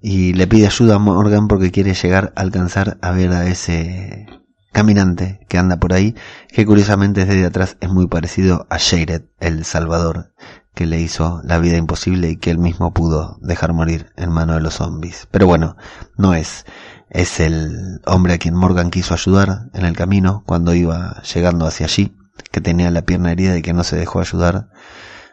y 0.00 0.32
le 0.34 0.46
pide 0.46 0.66
ayuda 0.66 0.96
a 0.96 0.98
Morgan 0.98 1.48
porque 1.48 1.70
quiere 1.70 1.94
llegar 1.94 2.32
a 2.36 2.40
alcanzar 2.42 2.98
a 3.02 3.10
ver 3.10 3.32
a 3.32 3.46
ese 3.46 4.26
caminante 4.72 5.44
que 5.48 5.58
anda 5.58 5.78
por 5.78 5.92
ahí, 5.92 6.14
que 6.48 6.64
curiosamente 6.64 7.24
desde 7.24 7.46
atrás 7.46 7.76
es 7.80 7.88
muy 7.88 8.06
parecido 8.06 8.66
a 8.70 8.78
Jared, 8.78 9.22
el 9.40 9.64
Salvador, 9.64 10.32
que 10.74 10.86
le 10.86 11.00
hizo 11.00 11.40
la 11.42 11.58
vida 11.58 11.76
imposible 11.76 12.30
y 12.30 12.36
que 12.36 12.52
él 12.52 12.58
mismo 12.58 12.92
pudo 12.92 13.38
dejar 13.40 13.72
morir 13.72 14.12
en 14.16 14.30
mano 14.30 14.54
de 14.54 14.60
los 14.60 14.74
zombies. 14.74 15.26
Pero 15.32 15.46
bueno, 15.48 15.76
no 16.16 16.34
es. 16.34 16.64
Es 17.10 17.40
el 17.40 18.00
hombre 18.04 18.34
a 18.34 18.38
quien 18.38 18.54
Morgan 18.54 18.90
quiso 18.90 19.14
ayudar 19.14 19.70
en 19.72 19.84
el 19.84 19.96
camino 19.96 20.42
cuando 20.46 20.74
iba 20.74 21.22
llegando 21.22 21.66
hacia 21.66 21.86
allí, 21.86 22.16
que 22.50 22.60
tenía 22.60 22.90
la 22.90 23.02
pierna 23.02 23.32
herida 23.32 23.56
y 23.56 23.62
que 23.62 23.72
no 23.72 23.84
se 23.84 23.96
dejó 23.96 24.20
ayudar. 24.20 24.68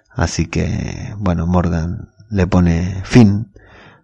Así 0.09 0.45
que, 0.45 1.13
bueno, 1.17 1.47
Morgan 1.47 2.09
le 2.29 2.47
pone 2.47 3.01
fin 3.03 3.51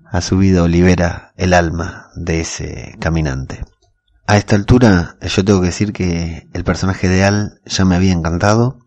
a 0.06 0.22
su 0.22 0.38
vida 0.38 0.64
o 0.64 0.68
libera 0.68 1.32
el 1.38 1.54
alma 1.54 2.10
de 2.16 2.42
ese 2.42 2.96
caminante. 3.00 3.64
A 4.28 4.38
esta 4.38 4.56
altura 4.56 5.18
yo 5.22 5.44
tengo 5.44 5.62
que 5.62 5.68
decir 5.68 5.94
que 5.94 6.50
el 6.54 6.64
personaje 6.64 7.08
de 7.08 7.24
Al 7.24 7.62
ya 7.66 7.86
me 7.86 7.96
había 7.96 8.14
encantado, 8.14 8.80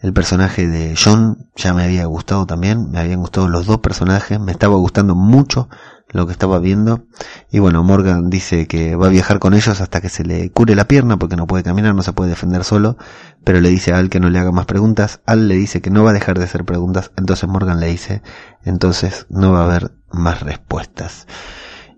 el 0.00 0.12
personaje 0.12 0.66
de 0.66 0.96
John 1.02 1.50
ya 1.54 1.72
me 1.72 1.84
había 1.84 2.06
gustado 2.06 2.46
también, 2.46 2.90
me 2.90 2.98
habían 2.98 3.20
gustado 3.20 3.48
los 3.48 3.66
dos 3.66 3.78
personajes, 3.78 4.40
me 4.40 4.52
estaba 4.52 4.76
gustando 4.76 5.14
mucho 5.14 5.68
lo 6.12 6.26
que 6.26 6.32
estaba 6.32 6.58
viendo. 6.58 7.06
Y 7.50 7.58
bueno, 7.58 7.82
Morgan 7.82 8.30
dice 8.30 8.66
que 8.66 8.94
va 8.96 9.06
a 9.06 9.10
viajar 9.10 9.38
con 9.38 9.54
ellos 9.54 9.80
hasta 9.80 10.00
que 10.00 10.08
se 10.08 10.24
le 10.24 10.50
cure 10.50 10.74
la 10.74 10.86
pierna 10.86 11.18
porque 11.18 11.36
no 11.36 11.46
puede 11.46 11.62
caminar, 11.62 11.94
no 11.94 12.02
se 12.02 12.12
puede 12.12 12.30
defender 12.30 12.64
solo, 12.64 12.96
pero 13.44 13.60
le 13.60 13.70
dice 13.70 13.92
a 13.92 13.98
Al 13.98 14.10
que 14.10 14.20
no 14.20 14.30
le 14.30 14.38
haga 14.38 14.52
más 14.52 14.66
preguntas. 14.66 15.20
Al 15.26 15.48
le 15.48 15.56
dice 15.56 15.80
que 15.80 15.90
no 15.90 16.04
va 16.04 16.10
a 16.10 16.14
dejar 16.14 16.38
de 16.38 16.44
hacer 16.44 16.64
preguntas, 16.64 17.10
entonces 17.16 17.48
Morgan 17.48 17.80
le 17.80 17.88
dice, 17.88 18.22
entonces 18.62 19.26
no 19.30 19.52
va 19.52 19.60
a 19.60 19.64
haber 19.64 19.92
más 20.12 20.40
respuestas. 20.42 21.26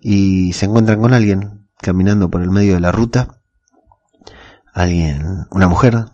Y 0.01 0.53
se 0.53 0.65
encuentran 0.65 1.01
con 1.01 1.13
alguien 1.13 1.67
caminando 1.81 2.29
por 2.29 2.41
el 2.41 2.51
medio 2.51 2.75
de 2.75 2.79
la 2.79 2.91
ruta. 2.91 3.41
Alguien, 4.73 5.45
una 5.51 5.67
mujer, 5.67 6.05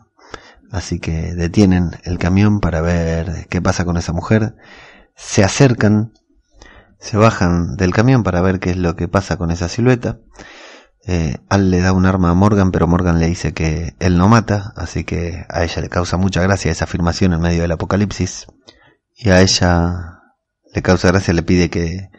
así 0.71 0.99
que 0.99 1.33
detienen 1.33 1.91
el 2.03 2.17
camión 2.17 2.59
para 2.59 2.81
ver 2.81 3.47
qué 3.49 3.61
pasa 3.61 3.85
con 3.85 3.97
esa 3.97 4.13
mujer. 4.13 4.55
Se 5.15 5.43
acercan 5.43 6.13
se 7.01 7.17
bajan 7.17 7.75
del 7.75 7.93
camión 7.93 8.23
para 8.23 8.41
ver 8.41 8.59
qué 8.59 8.69
es 8.69 8.77
lo 8.77 8.95
que 8.95 9.07
pasa 9.07 9.35
con 9.37 9.51
esa 9.51 9.67
silueta. 9.67 10.19
Eh, 11.07 11.37
Al 11.49 11.71
le 11.71 11.81
da 11.81 11.93
un 11.93 12.05
arma 12.05 12.29
a 12.29 12.35
Morgan, 12.35 12.71
pero 12.71 12.87
Morgan 12.87 13.19
le 13.19 13.27
dice 13.27 13.53
que 13.53 13.95
él 13.99 14.17
no 14.17 14.27
mata, 14.27 14.71
así 14.75 15.03
que 15.03 15.45
a 15.49 15.63
ella 15.63 15.81
le 15.81 15.89
causa 15.89 16.17
mucha 16.17 16.41
gracia 16.43 16.71
esa 16.71 16.85
afirmación 16.85 17.33
en 17.33 17.41
medio 17.41 17.63
del 17.63 17.71
apocalipsis. 17.71 18.45
Y 19.15 19.29
a 19.31 19.41
ella 19.41 20.21
le 20.73 20.81
causa 20.83 21.07
gracia, 21.07 21.33
le 21.33 21.41
pide 21.41 21.71
que, 21.71 22.09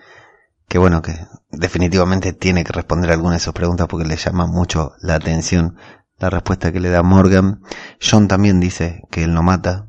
que 0.69 0.79
bueno, 0.79 1.01
que 1.01 1.15
definitivamente 1.51 2.33
tiene 2.33 2.65
que 2.65 2.73
responder 2.73 3.13
alguna 3.13 3.35
de 3.35 3.41
sus 3.41 3.55
preguntas 3.55 3.87
porque 3.87 4.07
le 4.07 4.17
llama 4.17 4.47
mucho 4.47 4.95
la 5.01 5.15
atención 5.15 5.77
la 6.19 6.29
respuesta 6.29 6.73
que 6.73 6.81
le 6.81 6.91
da 6.91 7.05
Morgan. 7.05 7.63
John 8.01 8.27
también 8.27 8.59
dice 8.59 9.03
que 9.13 9.23
él 9.23 9.33
no 9.33 9.43
mata, 9.45 9.87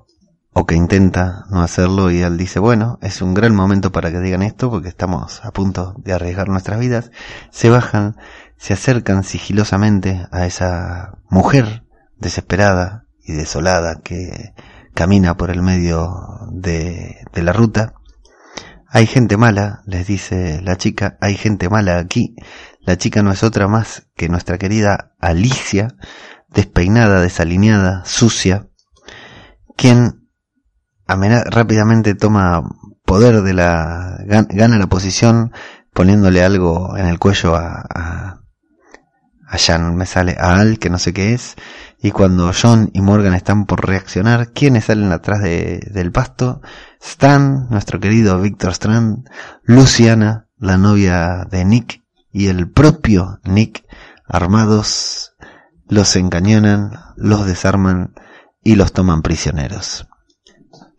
o 0.54 0.66
que 0.66 0.76
intenta 0.76 1.46
no 1.50 1.62
hacerlo 1.62 2.12
y 2.12 2.22
él 2.22 2.38
dice, 2.38 2.60
bueno, 2.60 3.00
es 3.02 3.22
un 3.22 3.34
gran 3.34 3.56
momento 3.56 3.92
para 3.92 4.12
que 4.12 4.20
digan 4.20 4.44
esto 4.44 4.70
porque 4.70 4.88
estamos 4.88 5.44
a 5.44 5.52
punto 5.52 5.96
de 5.98 6.14
arriesgar 6.14 6.48
nuestras 6.48 6.80
vidas, 6.80 7.12
se 7.50 7.70
bajan, 7.70 8.16
se 8.58 8.74
acercan 8.74 9.24
sigilosamente 9.24 10.28
a 10.32 10.46
esa 10.46 11.18
mujer 11.30 11.84
desesperada 12.18 13.06
y 13.24 13.34
desolada 13.34 14.02
que 14.04 14.54
camina 14.94 15.36
por 15.38 15.50
el 15.50 15.64
medio 15.64 16.14
de, 16.52 17.18
de 17.34 17.44
la 17.44 17.54
ruta. 17.54 17.94
Hay 18.88 19.08
gente 19.08 19.38
mala, 19.38 19.82
les 19.88 20.06
dice 20.06 20.62
la 20.62 20.78
chica, 20.78 21.18
hay 21.20 21.36
gente 21.36 21.68
mala 21.68 21.98
aquí. 21.98 22.36
La 22.80 22.96
chica 22.96 23.24
no 23.24 23.32
es 23.32 23.42
otra 23.42 23.68
más 23.68 24.08
que 24.16 24.30
nuestra 24.30 24.60
querida 24.60 25.16
Alicia, 25.20 25.96
despeinada, 26.50 27.22
desalineada, 27.22 28.04
sucia, 28.06 28.68
quien 29.76 30.23
rápidamente 31.08 32.16
toma 32.16 32.64
poder 33.06 33.42
de 33.42 33.54
la 33.54 34.18
gana 34.26 34.78
la 34.78 34.88
posición 34.88 35.52
poniéndole 35.94 36.44
algo 36.44 36.98
en 36.98 37.06
el 37.06 37.20
cuello 37.20 37.56
a, 37.56 37.86
a, 37.94 38.42
a 39.48 39.58
Jan, 39.58 39.96
me 39.96 40.06
sale 40.06 40.36
a 40.40 40.56
Al, 40.56 40.80
que 40.80 40.90
no 40.90 40.98
sé 40.98 41.14
qué 41.14 41.34
es, 41.34 41.56
y 42.02 42.12
cuando 42.12 42.52
John 42.60 42.90
y 42.94 43.02
Morgan 43.02 43.34
están 43.34 43.66
por 43.66 43.88
reaccionar, 43.88 44.52
¿quiénes 44.52 44.86
salen 44.86 45.12
atrás 45.12 45.42
de, 45.42 45.80
del 45.92 46.12
pasto? 46.12 46.62
Stan, 47.00 47.68
nuestro 47.70 48.00
querido 48.00 48.42
Victor 48.42 48.72
Strand, 48.72 49.30
Luciana, 49.64 50.48
la 50.58 50.78
novia 50.78 51.46
de 51.50 51.64
Nick, 51.66 52.02
y 52.32 52.48
el 52.48 52.70
propio 52.70 53.40
Nick, 53.44 53.86
armados, 54.28 55.36
los 55.88 56.16
encañonan, 56.16 56.92
los 57.16 57.46
desarman 57.46 58.16
y 58.64 58.76
los 58.76 58.92
toman 58.92 59.22
prisioneros. 59.22 60.08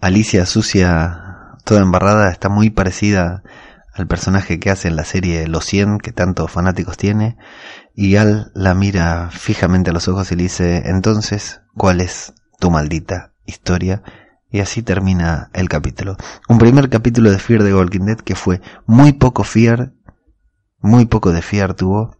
Alicia 0.04 0.44
sucia, 0.44 1.56
toda 1.64 1.80
embarrada, 1.80 2.30
está 2.30 2.50
muy 2.50 2.68
parecida 2.68 3.42
al 3.94 4.06
personaje 4.06 4.60
que 4.60 4.68
hace 4.68 4.88
en 4.88 4.96
la 4.96 5.04
serie 5.06 5.48
Los 5.48 5.64
100, 5.64 5.96
que 5.96 6.12
tantos 6.12 6.50
fanáticos 6.50 6.98
tiene, 6.98 7.38
y 7.94 8.16
Al 8.16 8.52
la 8.54 8.74
mira 8.74 9.30
fijamente 9.30 9.88
a 9.88 9.92
los 9.94 10.06
ojos 10.06 10.30
y 10.30 10.36
le 10.36 10.42
dice, 10.42 10.90
entonces, 10.90 11.62
¿cuál 11.74 12.02
es 12.02 12.34
tu 12.60 12.70
maldita 12.70 13.32
historia? 13.46 14.02
Y 14.50 14.60
así 14.60 14.82
termina 14.82 15.48
el 15.54 15.70
capítulo. 15.70 16.18
Un 16.50 16.58
primer 16.58 16.90
capítulo 16.90 17.30
de 17.30 17.38
Fear 17.38 17.62
de 17.62 17.74
Walking 17.74 18.04
Dead 18.04 18.18
que 18.18 18.34
fue 18.34 18.60
muy 18.84 19.14
poco 19.14 19.42
Fear, 19.42 19.94
muy 20.80 21.06
poco 21.06 21.32
de 21.32 21.40
Fear 21.40 21.72
tuvo, 21.72 22.18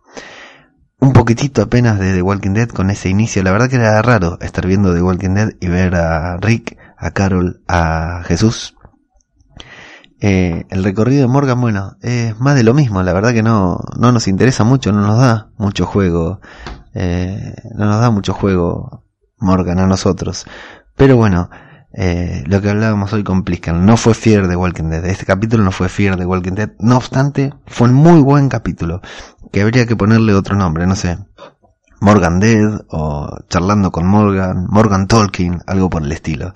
un 1.01 1.13
poquitito 1.13 1.61
apenas 1.61 1.99
de 1.99 2.15
The 2.15 2.23
Walking 2.23 2.55
Dead 2.55 2.69
con 2.69 2.89
ese 2.89 3.11
inicio. 3.11 3.43
La 3.43 3.53
verdad 3.53 3.69
que 3.69 3.77
era 3.77 4.01
raro 4.01 4.39
estar 4.41 4.67
viendo 4.67 4.95
The 4.95 5.03
Walking 5.03 5.35
Dead 5.35 5.51
y 5.61 5.69
ver 5.69 5.95
a 5.97 6.39
Rick 6.39 6.79
a 6.97 7.11
Carol, 7.11 7.63
a 7.69 8.23
Jesús. 8.25 8.77
Eh, 10.21 10.65
el 10.71 10.85
recorrido 10.85 11.23
de 11.23 11.29
Morgan, 11.29 11.61
bueno, 11.61 11.97
es 12.01 12.39
más 12.41 12.55
de 12.55 12.63
lo 12.63 12.73
mismo, 12.73 13.03
la 13.03 13.13
verdad 13.13 13.33
que 13.33 13.43
no, 13.43 13.79
no 13.99 14.11
nos 14.11 14.27
interesa 14.27 14.65
mucho, 14.65 14.91
no 14.91 15.07
nos 15.07 15.19
da 15.19 15.51
mucho 15.59 15.85
juego, 15.85 16.41
eh, 16.95 17.55
no 17.75 17.85
nos 17.87 18.01
da 18.01 18.11
mucho 18.11 18.33
juego 18.33 19.05
Morgan 19.39 19.81
a 19.81 19.87
nosotros. 19.87 20.47
Pero 20.97 21.17
bueno, 21.17 21.51
eh, 21.93 22.43
lo 22.47 22.63
que 22.63 22.71
hablábamos 22.71 23.13
hoy 23.13 23.23
con 23.23 23.45
no 23.85 23.97
fue 23.97 24.15
Fear 24.15 24.49
de 24.49 24.57
Walking 24.57 24.89
Dead, 24.91 25.05
este 25.05 25.27
capítulo 25.27 25.63
no 25.63 25.73
fue 25.73 25.89
Fear 25.89 26.17
de 26.17 26.25
Walking 26.25 26.53
Dead, 26.53 26.71
no 26.79 26.97
obstante, 26.97 27.53
fue 27.67 27.89
un 27.89 27.95
muy 27.95 28.23
buen 28.23 28.49
capítulo, 28.49 29.03
que 29.53 29.61
habría 29.61 29.87
que 29.87 29.95
ponerle 29.95 30.35
otro 30.35 30.57
nombre, 30.57 30.87
no 30.87 30.97
sé, 30.97 31.19
Morgan 32.05 32.39
Dead 32.39 32.83
o 32.91 33.35
charlando 33.49 33.91
con 33.91 34.07
Morgan, 34.07 34.67
Morgan 34.69 35.07
Tolkien, 35.09 35.63
algo 35.67 35.89
por 35.89 36.03
el 36.03 36.13
estilo. 36.13 36.53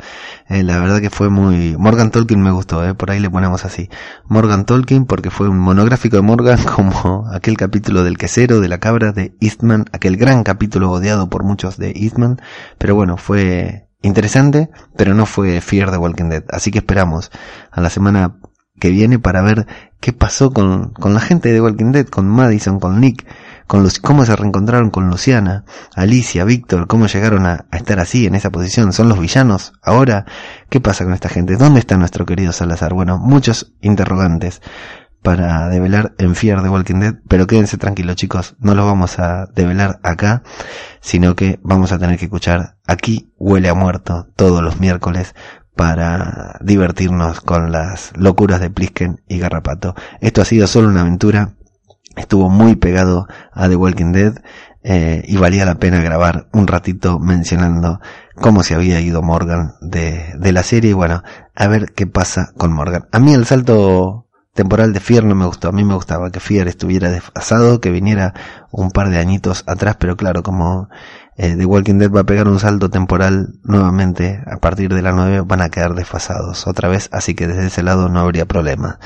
Eh, 0.47 0.63
la 0.63 0.79
verdad 0.79 1.01
que 1.01 1.09
fue 1.09 1.31
muy... 1.31 1.75
Morgan 1.79 2.11
Tolkien 2.11 2.43
me 2.43 2.51
gustó, 2.51 2.87
eh, 2.87 2.93
por 2.93 3.11
ahí 3.11 3.19
le 3.19 3.31
ponemos 3.31 3.65
así. 3.65 3.89
Morgan 4.27 4.67
Tolkien 4.67 5.07
porque 5.07 5.31
fue 5.31 5.49
un 5.49 5.59
monográfico 5.59 6.17
de 6.17 6.23
Morgan 6.23 6.63
como 6.77 7.25
aquel 7.33 7.57
capítulo 7.57 8.05
del 8.05 8.19
quesero, 8.19 8.61
de 8.61 8.69
la 8.69 8.79
cabra 8.79 9.13
de 9.13 9.35
Eastman, 9.41 9.87
aquel 9.93 10.19
gran 10.19 10.45
capítulo 10.45 10.91
odiado 10.91 11.31
por 11.31 11.45
muchos 11.45 11.79
de 11.79 11.93
Eastman, 11.97 12.43
pero 12.77 12.95
bueno, 12.95 13.17
fue 13.17 13.89
interesante, 14.03 14.69
pero 14.99 15.15
no 15.15 15.25
fue 15.25 15.63
Fear 15.63 15.91
the 15.91 15.97
Walking 15.97 16.29
Dead. 16.29 16.45
Así 16.51 16.71
que 16.71 16.81
esperamos 16.81 17.31
a 17.71 17.81
la 17.81 17.89
semana 17.89 18.37
que 18.79 18.91
viene 18.91 19.19
para 19.19 19.41
ver 19.41 19.67
qué 20.01 20.13
pasó 20.13 20.53
con, 20.53 20.91
con 20.91 21.15
la 21.15 21.21
gente 21.21 21.51
de 21.51 21.63
Walking 21.63 21.93
Dead, 21.93 22.07
con 22.07 22.29
Madison, 22.29 22.81
con 22.81 23.01
Nick, 23.01 23.27
cómo 23.68 24.24
se 24.24 24.35
reencontraron 24.35 24.90
con 24.90 25.09
Luciana, 25.09 25.64
Alicia, 25.94 26.44
Víctor, 26.44 26.87
cómo 26.87 27.07
llegaron 27.07 27.46
a, 27.46 27.66
estar 27.70 28.00
así, 28.00 28.26
en 28.26 28.35
esa 28.35 28.50
posición. 28.50 28.92
¿Son 28.92 29.09
los 29.09 29.20
villanos 29.20 29.72
ahora? 29.83 30.24
¿Qué 30.70 30.81
pasa 30.81 31.04
con 31.04 31.12
esta 31.12 31.28
gente? 31.28 31.57
¿Dónde 31.57 31.81
está 31.81 31.96
nuestro 31.96 32.26
querido 32.26 32.52
Salazar? 32.52 32.94
Bueno, 32.94 33.18
muchos 33.18 33.74
interrogantes 33.81 34.62
para 35.22 35.68
develar 35.68 36.14
en 36.18 36.35
Fear 36.35 36.62
de 36.62 36.68
Walking 36.70 37.00
Dead, 37.00 37.14
pero 37.28 37.46
quédense 37.46 37.76
tranquilos 37.76 38.16
chicos, 38.16 38.57
no 38.61 38.74
los 38.74 38.87
vamos 38.87 39.18
a 39.18 39.46
develar 39.54 39.98
acá, 40.02 40.42
sino 41.00 41.35
que 41.35 41.59
vamos 41.62 41.92
a 41.92 41.98
tener 41.98 42.18
que 42.18 42.26
escuchar 42.26 42.78
aquí 42.87 43.33
huele 43.37 43.68
a 43.68 43.74
muerto 43.74 44.28
todos 44.37 44.62
los 44.62 44.81
miércoles 44.81 45.35
para 45.78 46.59
divertirnos 46.61 47.40
con 47.40 47.70
las 47.70 48.12
locuras 48.16 48.61
de 48.61 48.68
Plisken 48.68 49.22
y 49.28 49.38
Garrapato. 49.38 49.94
Esto 50.20 50.42
ha 50.42 50.44
sido 50.44 50.66
solo 50.66 50.88
una 50.88 51.02
aventura, 51.02 51.50
estuvo 52.18 52.48
muy 52.48 52.76
pegado 52.76 53.26
a 53.52 53.68
The 53.68 53.76
Walking 53.76 54.12
Dead 54.12 54.35
eh, 54.83 55.22
y 55.26 55.37
valía 55.37 55.64
la 55.64 55.76
pena 55.76 56.00
grabar 56.00 56.48
un 56.52 56.66
ratito 56.66 57.18
mencionando 57.18 58.00
cómo 58.35 58.62
se 58.62 58.74
había 58.74 59.00
ido 59.00 59.22
Morgan 59.22 59.74
de, 59.81 60.35
de 60.38 60.52
la 60.52 60.62
serie 60.62 60.90
y 60.90 60.94
bueno, 60.94 61.22
a 61.54 61.66
ver 61.66 61.92
qué 61.94 62.07
pasa 62.07 62.52
con 62.57 62.72
Morgan. 62.72 63.07
A 63.12 63.18
mí 63.18 63.35
el 63.35 63.46
salto 63.46 64.28
temporal 64.59 64.92
de 64.92 64.98
Fier 64.98 65.24
no 65.24 65.37
me 65.37 65.46
gustó. 65.46 65.68
A 65.68 65.72
mí 65.72 65.85
me 65.85 65.94
gustaba 65.94 66.31
que 66.31 66.40
Fier 66.40 66.66
estuviera 66.66 67.11
desfasado, 67.11 67.81
que 67.81 67.92
viniera 67.92 68.35
un 68.72 68.90
par 68.90 69.09
de 69.09 69.18
añitos 69.18 69.62
atrás, 69.68 69.96
pero 70.00 70.16
claro, 70.16 70.42
como 70.42 70.88
eh, 71.37 71.54
The 71.57 71.64
Walking 71.64 71.98
Dead 71.98 72.11
va 72.11 72.22
a 72.22 72.24
pegar 72.24 72.48
un 72.48 72.59
salto 72.59 72.90
temporal 72.90 73.54
nuevamente 73.62 74.42
a 74.50 74.57
partir 74.57 74.92
de 74.92 75.00
la 75.00 75.12
9 75.12 75.42
van 75.42 75.61
a 75.61 75.68
quedar 75.68 75.94
desfasados 75.94 76.66
otra 76.66 76.88
vez, 76.88 77.09
así 77.12 77.37
que 77.37 77.46
desde 77.46 77.68
ese 77.68 77.85
lado 77.85 78.09
no 78.09 78.18
habría 78.18 78.46
problema. 78.46 78.98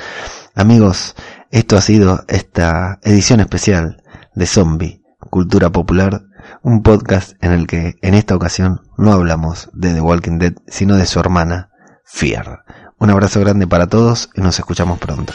Amigos, 0.55 1.14
esto 1.53 1.77
ha 1.77 1.83
sido 1.83 2.25
esta 2.29 2.99
edición 3.03 3.41
especial 3.41 4.03
de 4.35 4.47
Zombie, 4.47 5.03
Cultura 5.19 5.71
Popular, 5.71 6.23
un 6.62 6.83
podcast 6.83 7.35
en 7.45 7.53
el 7.53 7.67
que 7.67 7.97
en 8.01 8.15
esta 8.15 8.35
ocasión 8.35 8.81
no 8.97 9.12
hablamos 9.12 9.69
de 9.75 9.93
The 9.93 10.01
Walking 10.01 10.38
Dead, 10.38 10.55
sino 10.67 10.97
de 10.97 11.05
su 11.05 11.21
hermana, 11.21 11.69
Fear. 12.07 12.65
Un 12.99 13.11
abrazo 13.11 13.41
grande 13.41 13.67
para 13.67 13.87
todos 13.87 14.31
y 14.35 14.41
nos 14.41 14.59
escuchamos 14.59 14.99
pronto. 14.99 15.35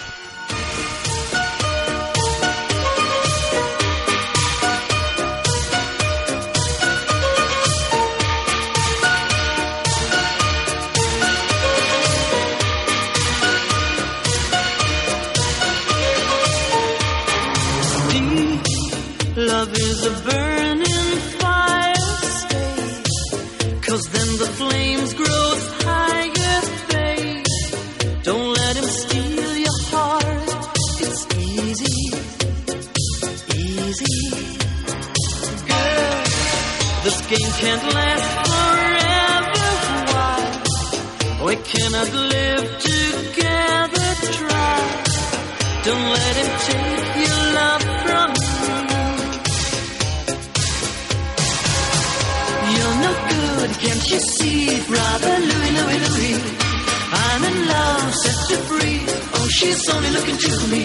Love, 58.08 58.16
set 58.24 58.50
you 58.50 58.58
free. 58.70 59.00
Oh, 59.36 59.48
she's 59.58 59.90
only 59.90 60.10
looking 60.12 60.38
to 60.38 60.52
me. 60.72 60.84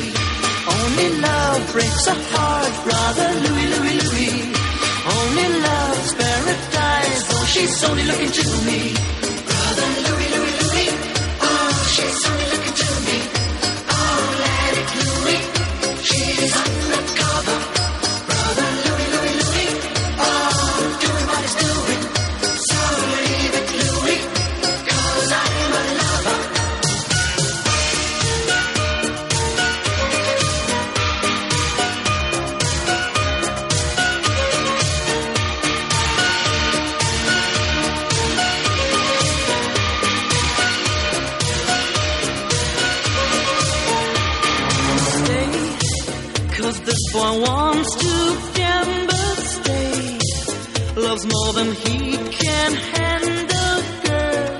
Only 0.79 1.09
love 1.21 1.73
breaks 1.73 2.07
a 2.07 2.15
heart, 2.33 2.75
brother 2.87 3.29
Louis, 3.45 3.69
Louis, 3.75 3.97
Louis. 4.03 4.39
Only 5.17 5.47
love's 5.67 6.13
paradise. 6.15 7.23
Oh, 7.35 7.45
she's 7.53 7.85
only 7.85 8.05
looking 8.11 8.33
to 8.39 8.47
me. 8.69 8.81
Brother 9.49 9.89
Louis, 10.07 10.29
Louis, 10.35 10.55
Louis. 10.63 10.91
Oh, 11.49 11.73
she's 11.95 12.21
only 12.31 12.47
looking 12.53 12.77
to 12.83 12.91
me. 13.07 13.19
Oh, 13.97 14.23
let 14.43 14.73
it 14.83 14.89
Louis. 14.99 15.41
She's 16.09 16.53
more 51.27 51.53
than 51.53 51.73
he 51.73 52.17
can 52.17 52.73
handle, 52.75 53.83
girl. 54.05 54.59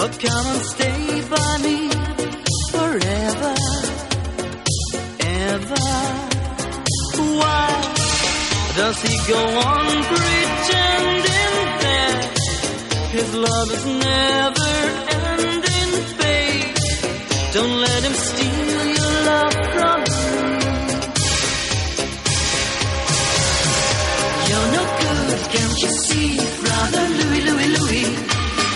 Oh, 0.00 0.10
come 0.24 0.46
and 0.54 0.62
stay 0.74 1.22
by 1.34 1.50
me 1.66 1.76
forever, 2.72 3.54
ever. 5.20 5.84
Why 7.40 7.68
does 8.76 9.02
he 9.02 9.14
go 9.32 9.42
on 9.72 9.86
pretending 10.10 11.56
that 11.84 12.20
his 13.12 13.34
love 13.34 13.70
is 13.78 13.84
never 13.86 14.74
ending, 15.26 15.92
babe? 16.18 16.76
Don't 17.52 17.80
let 17.80 18.02
him 18.02 18.14
steal 18.14 18.57
you 25.82 25.90
see, 25.90 26.36
brother 26.36 27.04
Louis, 27.18 27.42
Louis, 27.48 27.68
Louis? 27.78 28.06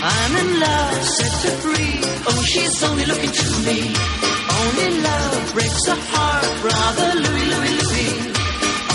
I'm 0.05 0.37
in 0.37 0.61
love, 0.61 1.05
set 1.05 1.35
her 1.47 1.57
free. 1.63 1.99
Oh, 2.29 2.43
she's 2.43 2.83
only 2.85 3.05
looking 3.07 3.33
to 3.33 3.49
me. 3.67 3.79
Only 4.61 4.89
love 5.01 5.53
breaks 5.53 5.87
a 5.89 5.97
heart, 5.97 6.49
brother 6.61 7.11
Louis, 7.25 7.47
Louis, 7.53 7.75
Louis. 7.81 8.13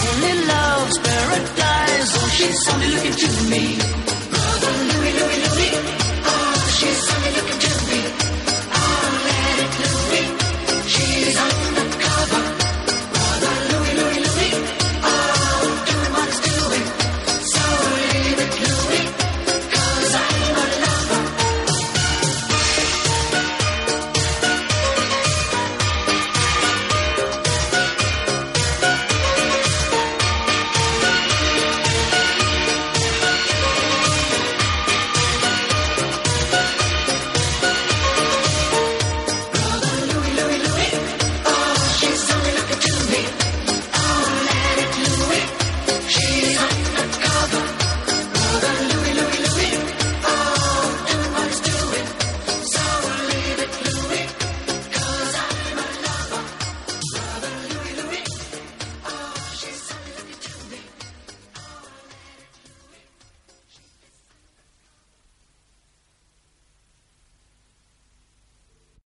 Only 0.07 0.33
love's 0.47 0.97
paradise. 0.99 2.11
Oh, 2.19 2.29
she's 2.37 2.67
only 2.73 2.87
looking 2.95 3.15
to 3.23 3.27